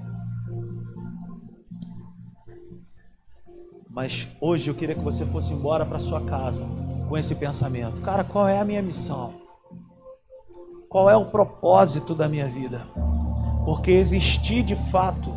[3.91, 6.65] Mas hoje eu queria que você fosse embora para sua casa
[7.09, 8.01] com esse pensamento.
[8.01, 9.35] Cara, qual é a minha missão?
[10.89, 12.87] Qual é o propósito da minha vida?
[13.65, 15.33] Porque existir de fato,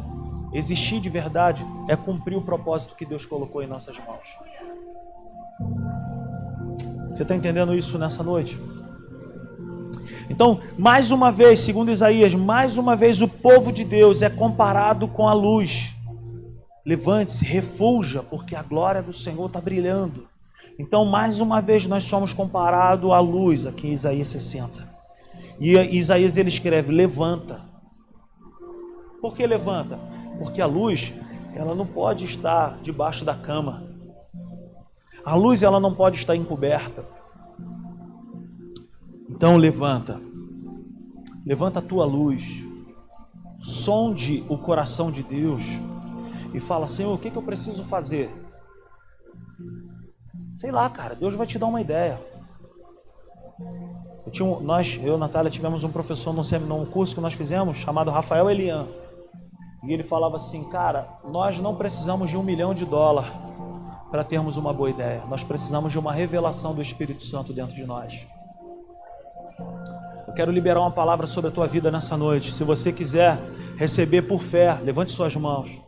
[0.53, 4.27] existir de verdade, é cumprir o propósito que Deus colocou em nossas mãos.
[7.09, 8.59] Você está entendendo isso nessa noite?
[10.29, 15.07] Então, mais uma vez, segundo Isaías, mais uma vez o povo de Deus é comparado
[15.07, 15.95] com a luz.
[16.85, 20.27] Levante-se, refulja, porque a glória do Senhor está brilhando.
[20.79, 24.87] Então, mais uma vez, nós somos comparados à luz, aqui em Isaías 60.
[25.59, 27.61] E Isaías ele escreve: levanta.
[29.19, 29.99] Por que levanta?
[30.37, 31.11] Porque a luz,
[31.55, 33.83] ela não pode estar debaixo da cama.
[35.25, 37.03] A luz, ela não pode estar encoberta.
[39.29, 40.21] Então, levanta.
[41.43, 42.63] Levanta a tua luz.
[43.59, 45.63] Sonde o coração de Deus
[46.53, 48.29] e fala: Senhor, o que, que eu preciso fazer?
[50.57, 52.19] Sei lá, cara, Deus vai te dar uma ideia.
[54.25, 57.35] Eu tinha nós, eu e a Natália, tivemos um professor num, num curso que nós
[57.35, 58.87] fizemos chamado Rafael Elian.
[59.83, 63.31] E ele falava assim: Cara, nós não precisamos de um milhão de dólar
[64.09, 65.21] para termos uma boa ideia.
[65.29, 68.25] Nós precisamos de uma revelação do Espírito Santo dentro de nós.
[70.27, 72.51] Eu quero liberar uma palavra sobre a tua vida nessa noite.
[72.51, 73.37] Se você quiser
[73.77, 75.79] receber por fé, levante suas mãos.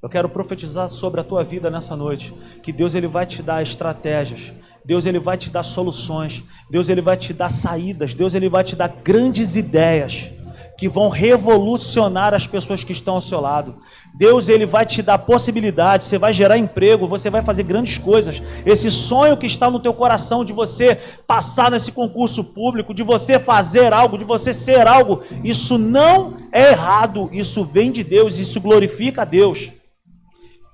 [0.00, 3.62] Eu quero profetizar sobre a tua vida nessa noite, que Deus ele vai te dar
[3.62, 4.52] estratégias,
[4.84, 8.62] Deus ele vai te dar soluções, Deus ele vai te dar saídas, Deus ele vai
[8.62, 10.30] te dar grandes ideias
[10.78, 13.78] que vão revolucionar as pessoas que estão ao seu lado.
[14.14, 18.40] Deus ele vai te dar possibilidade, você vai gerar emprego, você vai fazer grandes coisas.
[18.64, 20.96] Esse sonho que está no teu coração de você
[21.26, 26.70] passar nesse concurso público, de você fazer algo, de você ser algo, isso não é
[26.70, 29.72] errado, isso vem de Deus, isso glorifica a Deus.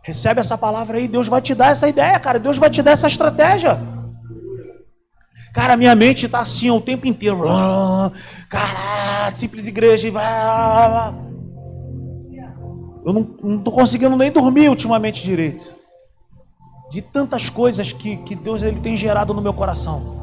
[0.04, 2.38] Recebe essa palavra aí, Deus vai te dar essa ideia, cara.
[2.38, 3.80] Deus vai te dar essa estratégia.
[5.54, 7.40] Cara, minha mente está assim o tempo inteiro.
[8.50, 10.08] Cara, simples igreja.
[13.02, 15.72] Eu não estou conseguindo nem dormir ultimamente direito.
[16.90, 20.22] De tantas coisas que, que Deus ele tem gerado no meu coração.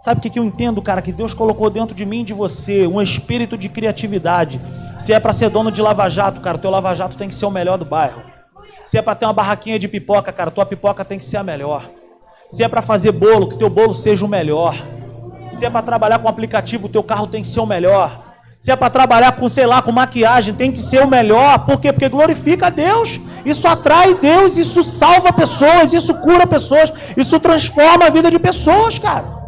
[0.00, 1.02] Sabe o que, que eu entendo, cara?
[1.02, 4.58] Que Deus colocou dentro de mim e de você um espírito de criatividade.
[5.00, 7.78] Se é para ser dono de lava-jato, cara, teu lava-jato tem que ser o melhor
[7.78, 8.22] do bairro.
[8.84, 11.42] Se é para ter uma barraquinha de pipoca, cara, tua pipoca tem que ser a
[11.42, 11.88] melhor.
[12.50, 14.76] Se é para fazer bolo, que teu bolo seja o melhor.
[15.54, 18.20] Se é para trabalhar com aplicativo, teu carro tem que ser o melhor.
[18.58, 21.60] Se é para trabalhar com, sei lá, com maquiagem, tem que ser o melhor.
[21.60, 21.92] Por quê?
[21.92, 23.18] Porque glorifica a Deus.
[23.42, 28.98] Isso atrai Deus, isso salva pessoas, isso cura pessoas, isso transforma a vida de pessoas,
[28.98, 29.39] cara.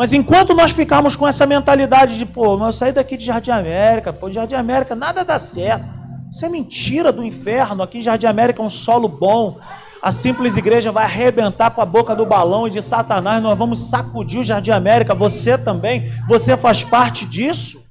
[0.00, 4.14] Mas enquanto nós ficarmos com essa mentalidade de, pô, eu saí daqui de Jardim América,
[4.14, 5.84] pô, Jardim América nada dá certo.
[6.32, 7.82] Isso é mentira do inferno.
[7.82, 9.58] Aqui em Jardim América é um solo bom.
[10.00, 13.42] A simples igreja vai arrebentar com a boca do balão e de Satanás.
[13.42, 15.14] Nós vamos sacudir o Jardim América.
[15.14, 16.10] Você também.
[16.26, 17.84] Você faz parte disso.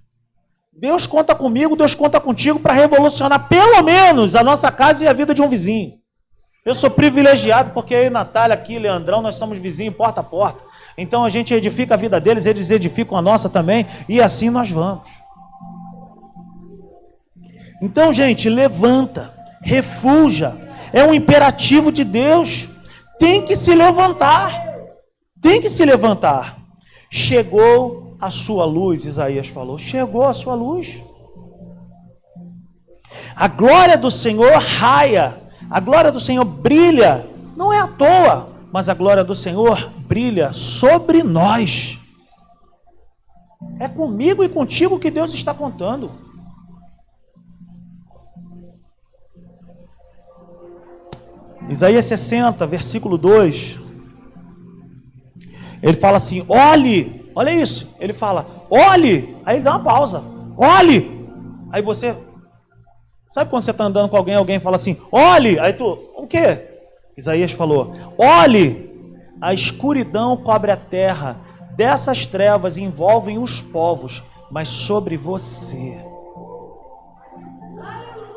[0.74, 5.14] Deus conta comigo, Deus conta contigo para revolucionar pelo menos a nossa casa e a
[5.14, 5.94] vida de um vizinho.
[6.66, 10.69] Eu sou privilegiado porque e Natália aqui, Leandrão, nós somos vizinhos porta a porta.
[11.00, 14.70] Então a gente edifica a vida deles, eles edificam a nossa também, e assim nós
[14.70, 15.08] vamos.
[17.82, 20.58] Então, gente, levanta, refuja.
[20.92, 22.68] É um imperativo de Deus.
[23.18, 24.52] Tem que se levantar.
[25.42, 26.58] Tem que se levantar.
[27.10, 29.78] Chegou a sua luz, Isaías falou.
[29.78, 31.02] Chegou a sua luz.
[33.34, 35.38] A glória do Senhor raia.
[35.70, 37.26] A glória do Senhor brilha.
[37.56, 41.98] Não é à toa, mas a glória do Senhor brilha sobre nós.
[43.80, 46.12] É comigo e contigo que Deus está contando.
[51.70, 53.80] Isaías 60, versículo 2.
[55.82, 57.88] Ele fala assim: olhe, olha isso.
[58.00, 59.36] Ele fala, olhe.
[59.46, 60.24] Aí ele dá uma pausa,
[60.58, 61.28] olhe.
[61.72, 62.16] Aí você,
[63.32, 65.60] sabe quando você está andando com alguém, alguém fala assim, olhe.
[65.60, 66.69] Aí tu, o quê?
[67.20, 68.90] Isaías falou: olhe,
[69.42, 71.38] a escuridão cobre a terra,
[71.76, 76.00] dessas trevas envolvem os povos, mas sobre você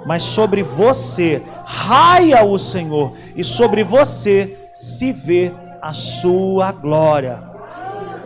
[0.05, 7.41] mas sobre você raia o Senhor, e sobre você se vê a sua glória.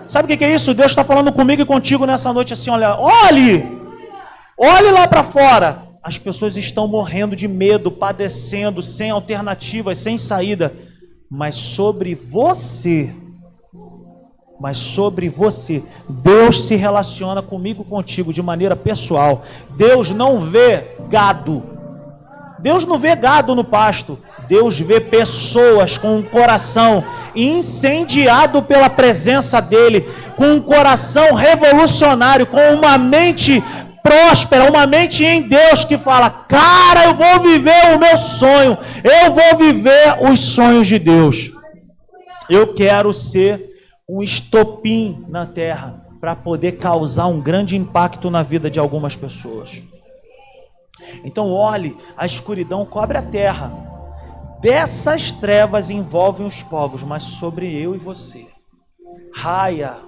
[0.06, 0.74] Sabe o que é isso?
[0.74, 3.66] Deus está falando comigo e contigo nessa noite assim: olha, olhe,
[4.56, 5.85] olhe lá para fora.
[6.06, 10.72] As pessoas estão morrendo de medo, padecendo, sem alternativas, sem saída.
[11.28, 13.12] Mas sobre você,
[14.60, 19.42] mas sobre você, Deus se relaciona comigo, contigo de maneira pessoal.
[19.70, 21.60] Deus não vê gado.
[22.60, 24.16] Deus não vê gado no pasto.
[24.46, 27.02] Deus vê pessoas com um coração
[27.34, 33.60] incendiado pela presença dele, com um coração revolucionário, com uma mente
[34.06, 38.78] próspera, uma mente em Deus que fala: "Cara, eu vou viver o meu sonho.
[39.02, 41.50] Eu vou viver os sonhos de Deus.
[42.48, 43.68] Eu quero ser
[44.08, 49.82] um estopim na terra para poder causar um grande impacto na vida de algumas pessoas."
[51.24, 53.72] Então, olhe, a escuridão cobre a terra.
[54.60, 58.46] Dessas trevas envolvem os povos, mas sobre eu e você.
[59.34, 59.98] Raia,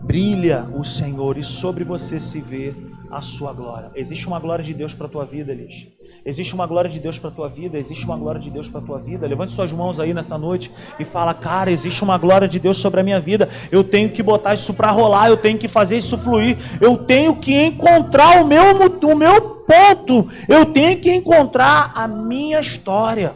[0.00, 2.74] brilha o Senhor e sobre você se vê
[3.10, 3.90] a sua glória.
[3.94, 5.86] Existe uma glória de Deus para a tua vida, Elis.
[6.24, 8.80] Existe uma glória de Deus para a tua vida, existe uma glória de Deus para
[8.80, 9.26] a tua vida.
[9.26, 13.00] Levante suas mãos aí nessa noite e fala: "Cara, existe uma glória de Deus sobre
[13.00, 13.48] a minha vida.
[13.72, 16.56] Eu tenho que botar isso para rolar, eu tenho que fazer isso fluir.
[16.80, 18.64] Eu tenho que encontrar o meu
[19.02, 20.28] o meu ponto.
[20.48, 23.34] Eu tenho que encontrar a minha história."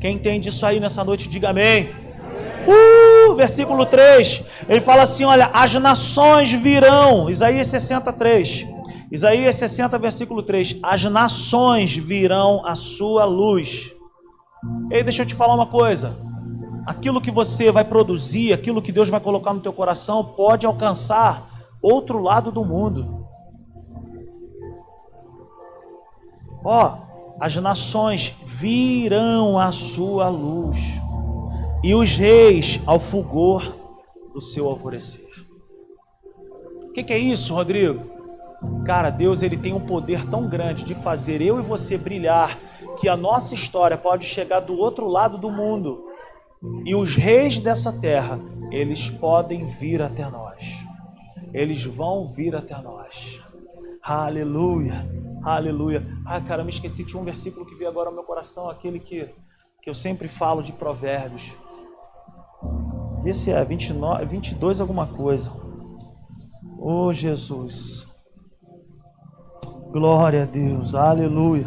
[0.00, 1.90] Quem entende isso aí nessa noite, diga amém.
[2.66, 8.66] Uh, versículo 3, ele fala assim: Olha, as nações virão, Isaías 63.
[9.10, 13.92] Isaías 60, versículo 3: As nações virão a sua luz.
[14.90, 16.16] Ei, deixa eu te falar uma coisa.
[16.86, 21.48] Aquilo que você vai produzir, aquilo que Deus vai colocar no teu coração, pode alcançar
[21.82, 23.26] outro lado do mundo.
[26.64, 26.98] Ó,
[27.40, 30.99] as nações virão a sua luz,
[31.82, 33.74] e os reis ao fulgor
[34.32, 35.28] do seu alvorecer.
[36.84, 38.10] O que, que é isso, Rodrigo?
[38.84, 42.58] Cara, Deus ele tem um poder tão grande de fazer eu e você brilhar
[42.98, 46.06] que a nossa história pode chegar do outro lado do mundo.
[46.84, 48.38] E os reis dessa terra,
[48.70, 50.84] eles podem vir até nós.
[51.54, 53.40] Eles vão vir até nós.
[54.02, 55.08] Aleluia.
[55.42, 56.06] Aleluia.
[56.26, 59.26] Ah, cara, me esqueci de um versículo que veio agora ao meu coração, aquele que,
[59.82, 61.54] que eu sempre falo de Provérbios.
[63.24, 65.52] Esse é 29, 22 alguma coisa.
[66.78, 68.06] Oh, Jesus.
[69.92, 71.66] Glória a Deus, aleluia.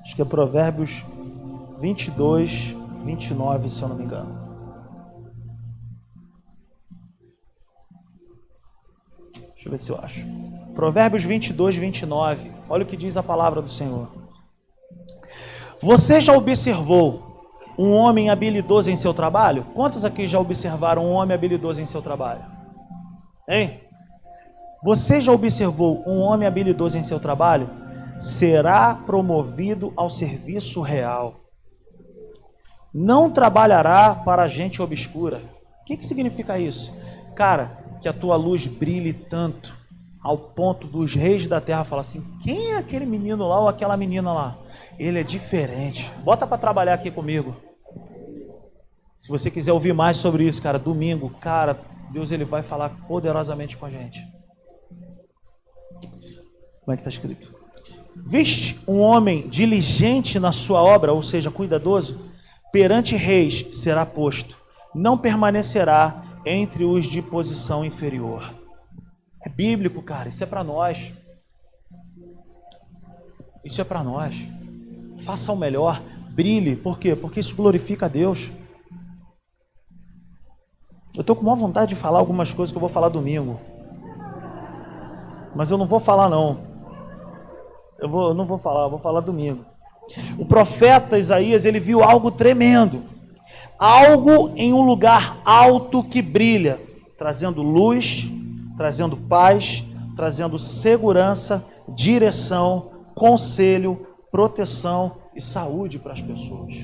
[0.00, 1.04] Acho que é Provérbios
[1.80, 2.74] 22,
[3.04, 4.44] 29, se eu não me engano.
[9.54, 10.26] Deixa eu ver se eu acho.
[10.74, 12.50] Provérbios 22, 29.
[12.68, 14.23] Olha o que diz a palavra do Senhor.
[15.84, 17.44] Você já observou
[17.78, 19.66] um homem habilidoso em seu trabalho?
[19.74, 22.40] Quantos aqui já observaram um homem habilidoso em seu trabalho?
[23.46, 23.82] Hein?
[24.82, 27.68] Você já observou um homem habilidoso em seu trabalho?
[28.18, 31.34] Será promovido ao serviço real.
[32.94, 35.42] Não trabalhará para gente obscura.
[35.82, 36.94] O que, que significa isso?
[37.36, 39.76] Cara, que a tua luz brilhe tanto
[40.22, 43.98] ao ponto dos reis da terra falar assim: quem é aquele menino lá ou aquela
[43.98, 44.63] menina lá?
[44.98, 46.10] Ele é diferente.
[46.22, 47.56] Bota para trabalhar aqui comigo.
[49.18, 51.78] Se você quiser ouvir mais sobre isso, cara, domingo, cara,
[52.10, 54.20] Deus ele vai falar poderosamente com a gente.
[56.80, 57.54] Como é que está escrito?
[58.14, 62.30] Viste um homem diligente na sua obra, ou seja, cuidadoso,
[62.70, 64.56] perante reis será posto,
[64.94, 68.54] não permanecerá entre os de posição inferior.
[69.44, 71.12] É bíblico, cara, isso é para nós.
[73.64, 74.36] Isso é para nós.
[75.24, 77.16] Faça o melhor, brilhe, por quê?
[77.16, 78.52] Porque isso glorifica a Deus.
[81.14, 83.58] Eu estou com maior vontade de falar algumas coisas que eu vou falar domingo.
[85.54, 86.58] Mas eu não vou falar não.
[87.98, 89.64] Eu, vou, eu não vou falar, eu vou falar domingo.
[90.38, 93.00] O profeta Isaías, ele viu algo tremendo.
[93.78, 96.78] Algo em um lugar alto que brilha,
[97.16, 98.28] trazendo luz,
[98.76, 99.82] trazendo paz,
[100.14, 106.74] trazendo segurança, direção, conselho, proteção e saúde para as pessoas.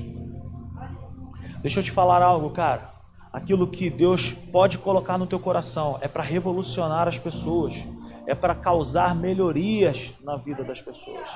[1.61, 2.91] Deixa eu te falar algo, cara
[3.31, 7.87] aquilo que Deus pode colocar no teu coração é para revolucionar as pessoas,
[8.27, 11.29] é para causar melhorias na vida das pessoas.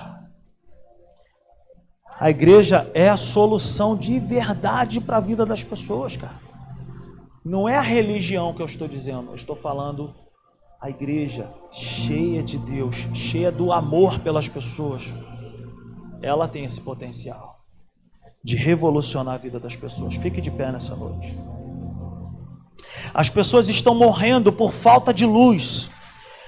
[2.20, 6.40] A igreja é a solução de verdade para a vida das pessoas, cara.
[7.44, 10.14] Não é a religião que eu estou dizendo, eu estou falando
[10.82, 15.14] a igreja cheia de Deus, cheia do amor pelas pessoas.
[16.26, 17.64] Ela tem esse potencial
[18.44, 20.16] de revolucionar a vida das pessoas.
[20.16, 21.38] Fique de pé nessa noite.
[23.14, 25.88] As pessoas estão morrendo por falta de luz.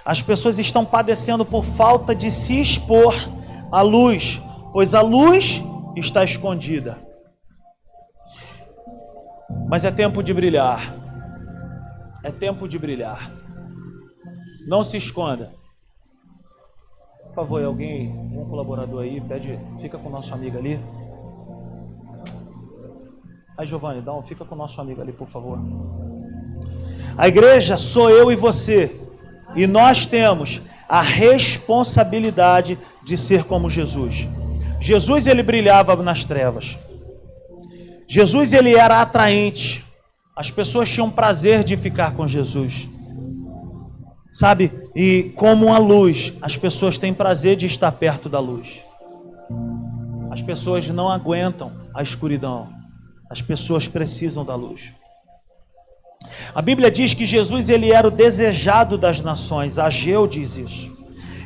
[0.04, 3.14] As pessoas estão padecendo por falta de se expor
[3.72, 4.42] à luz,
[4.74, 5.62] pois a luz
[5.96, 6.98] está escondida.
[9.70, 10.92] Mas é tempo de brilhar.
[12.24, 13.32] É tempo de brilhar.
[14.68, 15.52] Não se esconda.
[17.38, 20.80] Por favor, alguém, um colaborador aí, pede, fica com o nosso amigo ali.
[23.56, 25.60] Aí, Giovanni, dá um, fica com o nosso amigo ali, por favor.
[27.16, 29.00] A igreja sou eu e você.
[29.56, 34.28] E nós temos a responsabilidade de ser como Jesus.
[34.80, 36.80] Jesus ele brilhava nas trevas.
[38.08, 39.86] Jesus ele era atraente.
[40.36, 42.90] As pessoas tinham prazer de ficar com Jesus.
[44.38, 44.72] Sabe?
[44.96, 48.86] E como a luz, as pessoas têm prazer de estar perto da luz.
[50.30, 52.70] As pessoas não aguentam a escuridão.
[53.32, 54.94] As pessoas precisam da luz.
[56.54, 59.80] A Bíblia diz que Jesus ele era o desejado das nações.
[59.80, 60.96] Ageu diz isso.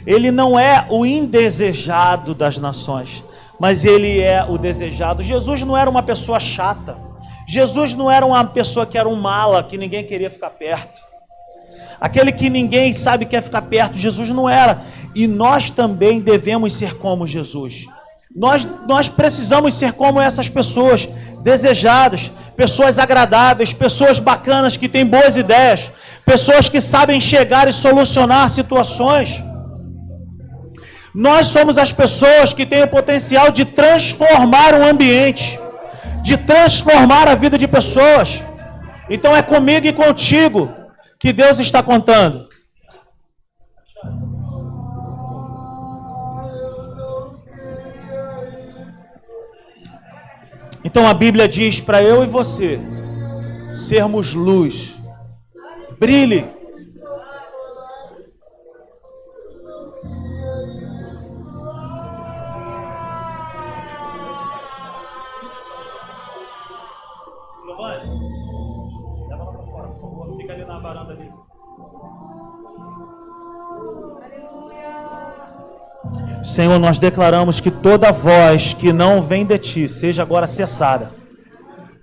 [0.06, 3.24] Ele não é o indesejado das nações,
[3.58, 5.24] mas ele é o desejado.
[5.24, 6.98] Jesus não era uma pessoa chata.
[7.48, 11.11] Jesus não era uma pessoa que era um mala, que ninguém queria ficar perto.
[12.02, 14.82] Aquele que ninguém sabe quer ficar perto, Jesus não era.
[15.14, 17.86] E nós também devemos ser como Jesus.
[18.36, 21.08] Nós, nós precisamos ser como essas pessoas,
[21.44, 25.92] desejadas, pessoas agradáveis, pessoas bacanas que têm boas ideias,
[26.26, 29.44] pessoas que sabem chegar e solucionar situações.
[31.14, 35.60] Nós somos as pessoas que têm o potencial de transformar o ambiente,
[36.24, 38.44] de transformar a vida de pessoas.
[39.08, 40.81] Então é comigo e contigo
[41.22, 42.50] que Deus está contando.
[50.84, 52.80] Então a Bíblia diz para eu e você
[53.72, 55.00] sermos luz.
[56.00, 56.61] Brilhe.
[76.52, 81.10] Senhor, nós declaramos que toda voz que não vem de ti seja agora cessada.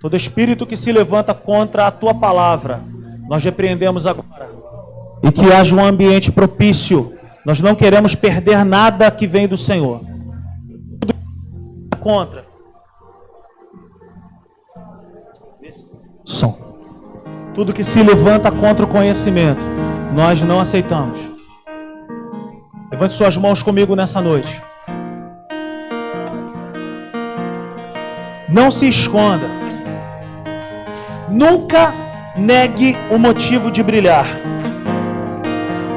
[0.01, 2.81] Todo espírito que se levanta contra a tua palavra,
[3.29, 4.49] nós repreendemos agora.
[5.21, 7.13] E que haja um ambiente propício.
[7.45, 10.01] Nós não queremos perder nada que vem do Senhor.
[10.99, 11.13] Tudo
[11.99, 12.43] contra.
[16.25, 16.57] Som.
[17.53, 19.63] Tudo que se levanta contra o conhecimento,
[20.15, 21.38] nós não aceitamos.
[22.99, 24.61] Levante suas mãos comigo nessa noite.
[28.49, 29.47] Não se esconda.
[31.29, 31.93] Nunca
[32.35, 34.25] negue o motivo de brilhar.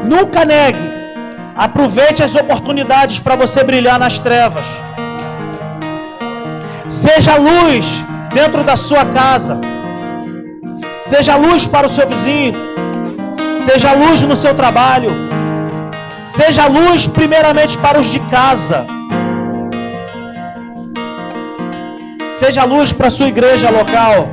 [0.05, 0.79] Nunca negue.
[1.57, 4.65] Aproveite as oportunidades para você brilhar nas trevas.
[6.89, 9.59] Seja luz dentro da sua casa.
[11.07, 12.55] Seja luz para o seu vizinho.
[13.65, 15.32] Seja luz no seu trabalho.
[16.33, 18.87] Seja luz primeiramente para os de casa.
[22.37, 24.31] Seja luz para a sua igreja local.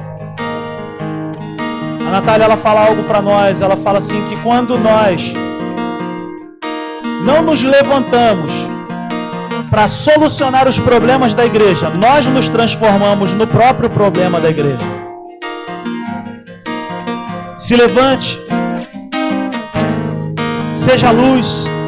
[2.07, 5.33] A Natália ela fala algo para nós, ela fala assim que quando nós
[7.25, 8.49] não nos levantamos
[9.69, 14.87] para solucionar os problemas da igreja, nós nos transformamos no próprio problema da igreja.
[17.57, 18.39] Se levante,
[20.77, 21.78] seja luz.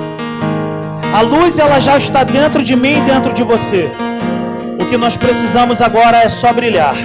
[1.13, 3.91] A luz ela já está dentro de mim e dentro de você.
[4.81, 6.95] O que nós precisamos agora é só brilhar.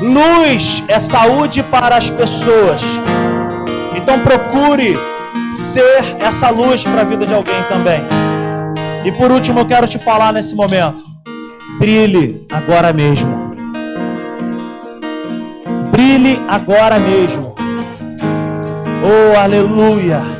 [0.00, 2.82] Luz é saúde para as pessoas.
[3.96, 4.96] Então procure
[5.52, 8.00] ser essa luz para a vida de alguém também.
[9.04, 11.02] E por último, eu quero te falar nesse momento:
[11.78, 13.50] brilhe agora mesmo.
[15.90, 17.54] Brilhe agora mesmo.
[19.02, 20.39] Oh, aleluia.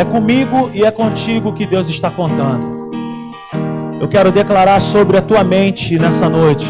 [0.00, 2.90] É comigo e é contigo que Deus está contando.
[4.00, 6.66] Eu quero declarar sobre a tua mente nessa noite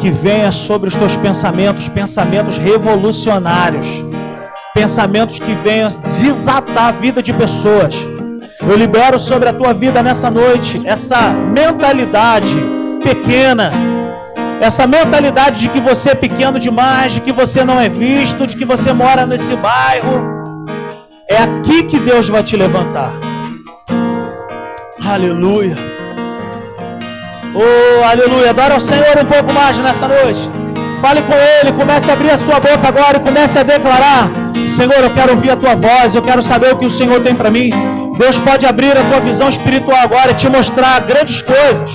[0.00, 3.86] que venha sobre os teus pensamentos, pensamentos revolucionários,
[4.74, 5.88] pensamentos que venham
[6.20, 7.94] desatar a vida de pessoas.
[8.60, 12.56] Eu libero sobre a tua vida nessa noite essa mentalidade
[13.04, 13.70] pequena,
[14.60, 18.56] essa mentalidade de que você é pequeno demais, de que você não é visto, de
[18.56, 20.41] que você mora nesse bairro.
[21.28, 23.10] É aqui que Deus vai te levantar.
[25.04, 25.74] Aleluia.
[27.54, 28.50] Oh, aleluia.
[28.50, 30.48] Adora ao Senhor um pouco mais nessa noite.
[31.00, 34.30] Fale com Ele, comece a abrir a sua boca agora e comece a declarar:
[34.68, 37.34] Senhor, eu quero ouvir a tua voz, eu quero saber o que o Senhor tem
[37.34, 37.70] para mim.
[38.18, 41.90] Deus pode abrir a tua visão espiritual agora e te mostrar grandes coisas.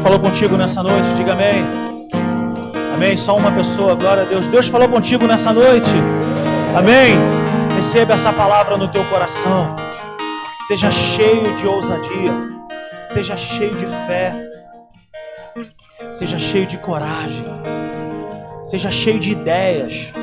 [0.00, 1.62] Deus falou contigo nessa noite, diga amém.
[2.94, 3.16] Amém.
[3.18, 4.46] Só uma pessoa, glória a Deus.
[4.46, 5.90] Deus falou contigo nessa noite.
[6.74, 7.18] Amém.
[7.76, 9.76] Receba essa palavra no teu coração.
[10.66, 12.32] Seja cheio de ousadia.
[13.08, 14.34] Seja cheio de fé.
[16.12, 17.44] Seja cheio de coragem.
[18.62, 20.14] Seja cheio de ideias.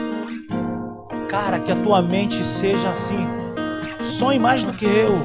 [1.30, 3.28] Cara, que a tua mente seja assim.
[4.04, 5.20] Sonhe mais do que eu.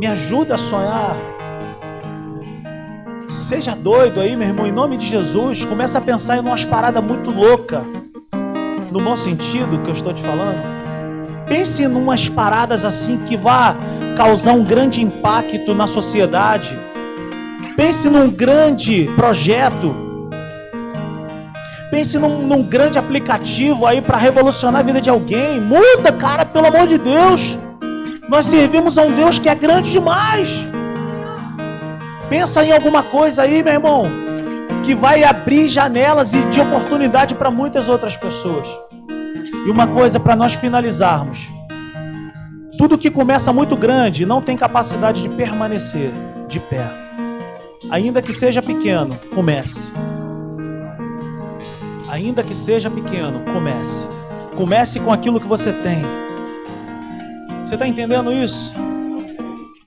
[0.00, 1.16] Me ajuda a sonhar
[3.48, 5.64] seja doido aí, meu irmão, em nome de Jesus.
[5.64, 7.80] Começa a pensar em umas paradas muito loucas.
[8.92, 10.58] No bom sentido que eu estou te falando.
[11.48, 13.74] Pense em umas paradas assim que vá
[14.18, 16.78] causar um grande impacto na sociedade.
[17.74, 19.96] Pense num grande projeto.
[21.90, 25.58] Pense num, num grande aplicativo aí para revolucionar a vida de alguém.
[25.58, 27.56] Muda, cara, pelo amor de Deus.
[28.28, 30.68] Nós servimos a um Deus que é grande demais.
[32.28, 34.06] Pensa em alguma coisa aí, meu irmão,
[34.84, 38.68] que vai abrir janelas e de oportunidade para muitas outras pessoas.
[39.66, 41.48] E uma coisa para nós finalizarmos:
[42.76, 46.10] tudo que começa muito grande não tem capacidade de permanecer
[46.48, 46.86] de pé.
[47.90, 49.88] Ainda que seja pequeno, comece.
[52.08, 54.08] Ainda que seja pequeno, comece.
[54.54, 56.02] Comece com aquilo que você tem.
[57.64, 58.72] Você está entendendo isso?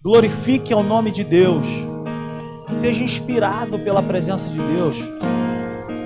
[0.03, 1.65] Glorifique ao nome de Deus.
[2.81, 4.97] Seja inspirado pela presença de Deus.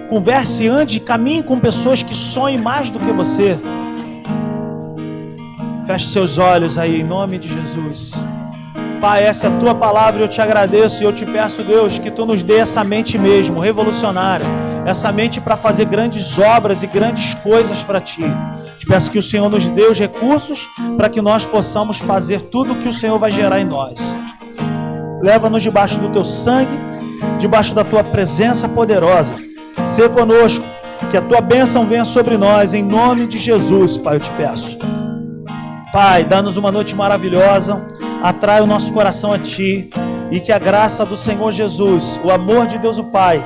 [0.09, 3.57] Converse, ande, caminhe com pessoas que sonhem mais do que você.
[5.87, 8.11] Feche seus olhos aí, em nome de Jesus.
[8.99, 12.11] Pai, essa é a tua palavra, eu te agradeço e eu te peço, Deus, que
[12.11, 14.45] tu nos dê essa mente mesmo, revolucionária,
[14.85, 18.25] essa mente para fazer grandes obras e grandes coisas para ti.
[18.79, 22.73] Te peço que o Senhor nos dê os recursos para que nós possamos fazer tudo
[22.73, 23.97] o que o Senhor vai gerar em nós.
[25.25, 26.69] Leva-nos debaixo do teu sangue,
[27.39, 29.33] debaixo da tua presença poderosa.
[29.83, 30.63] Sê conosco,
[31.09, 34.77] que a tua bênção venha sobre nós, em nome de Jesus, Pai, eu te peço.
[35.91, 37.81] Pai, dá-nos uma noite maravilhosa,
[38.21, 39.89] atrai o nosso coração a Ti,
[40.29, 43.43] e que a graça do Senhor Jesus, o amor de Deus o Pai,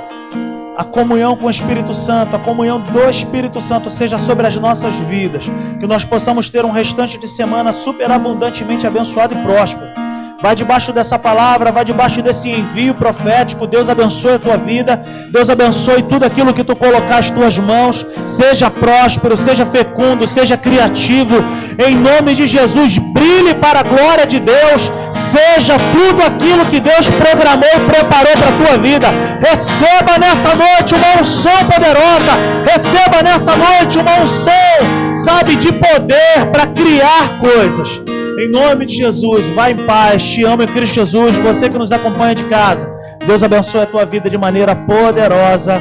[0.75, 4.95] a comunhão com o Espírito Santo, a comunhão do Espírito Santo seja sobre as nossas
[4.95, 5.45] vidas,
[5.79, 10.08] que nós possamos ter um restante de semana superabundantemente abençoado e próspero
[10.41, 13.67] Vai debaixo dessa palavra, vai debaixo desse envio profético.
[13.67, 15.03] Deus abençoe a tua vida.
[15.29, 18.05] Deus abençoe tudo aquilo que tu colocar as tuas mãos.
[18.25, 21.43] Seja próspero, seja fecundo, seja criativo.
[21.77, 24.89] Em nome de Jesus, brilhe para a glória de Deus.
[25.11, 29.07] Seja tudo aquilo que Deus programou e preparou para a tua vida.
[29.41, 32.31] Receba nessa noite uma unção poderosa.
[32.65, 39.45] Receba nessa noite uma unção, sabe, de poder para criar coisas Em nome de Jesus,
[39.47, 40.23] vai em paz.
[40.23, 41.35] Te amo em Cristo Jesus.
[41.35, 42.89] Você que nos acompanha de casa.
[43.27, 45.73] Deus abençoe a tua vida de maneira poderosa.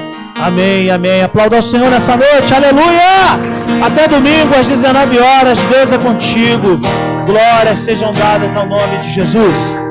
[0.43, 1.23] Amém, amém.
[1.23, 2.53] Aplauda ao Senhor nessa noite.
[2.53, 3.39] Aleluia!
[3.81, 5.59] Até domingo às 19 horas.
[5.71, 6.81] Deus é contigo.
[7.27, 9.88] Glórias sejam dadas ao nome de Jesus.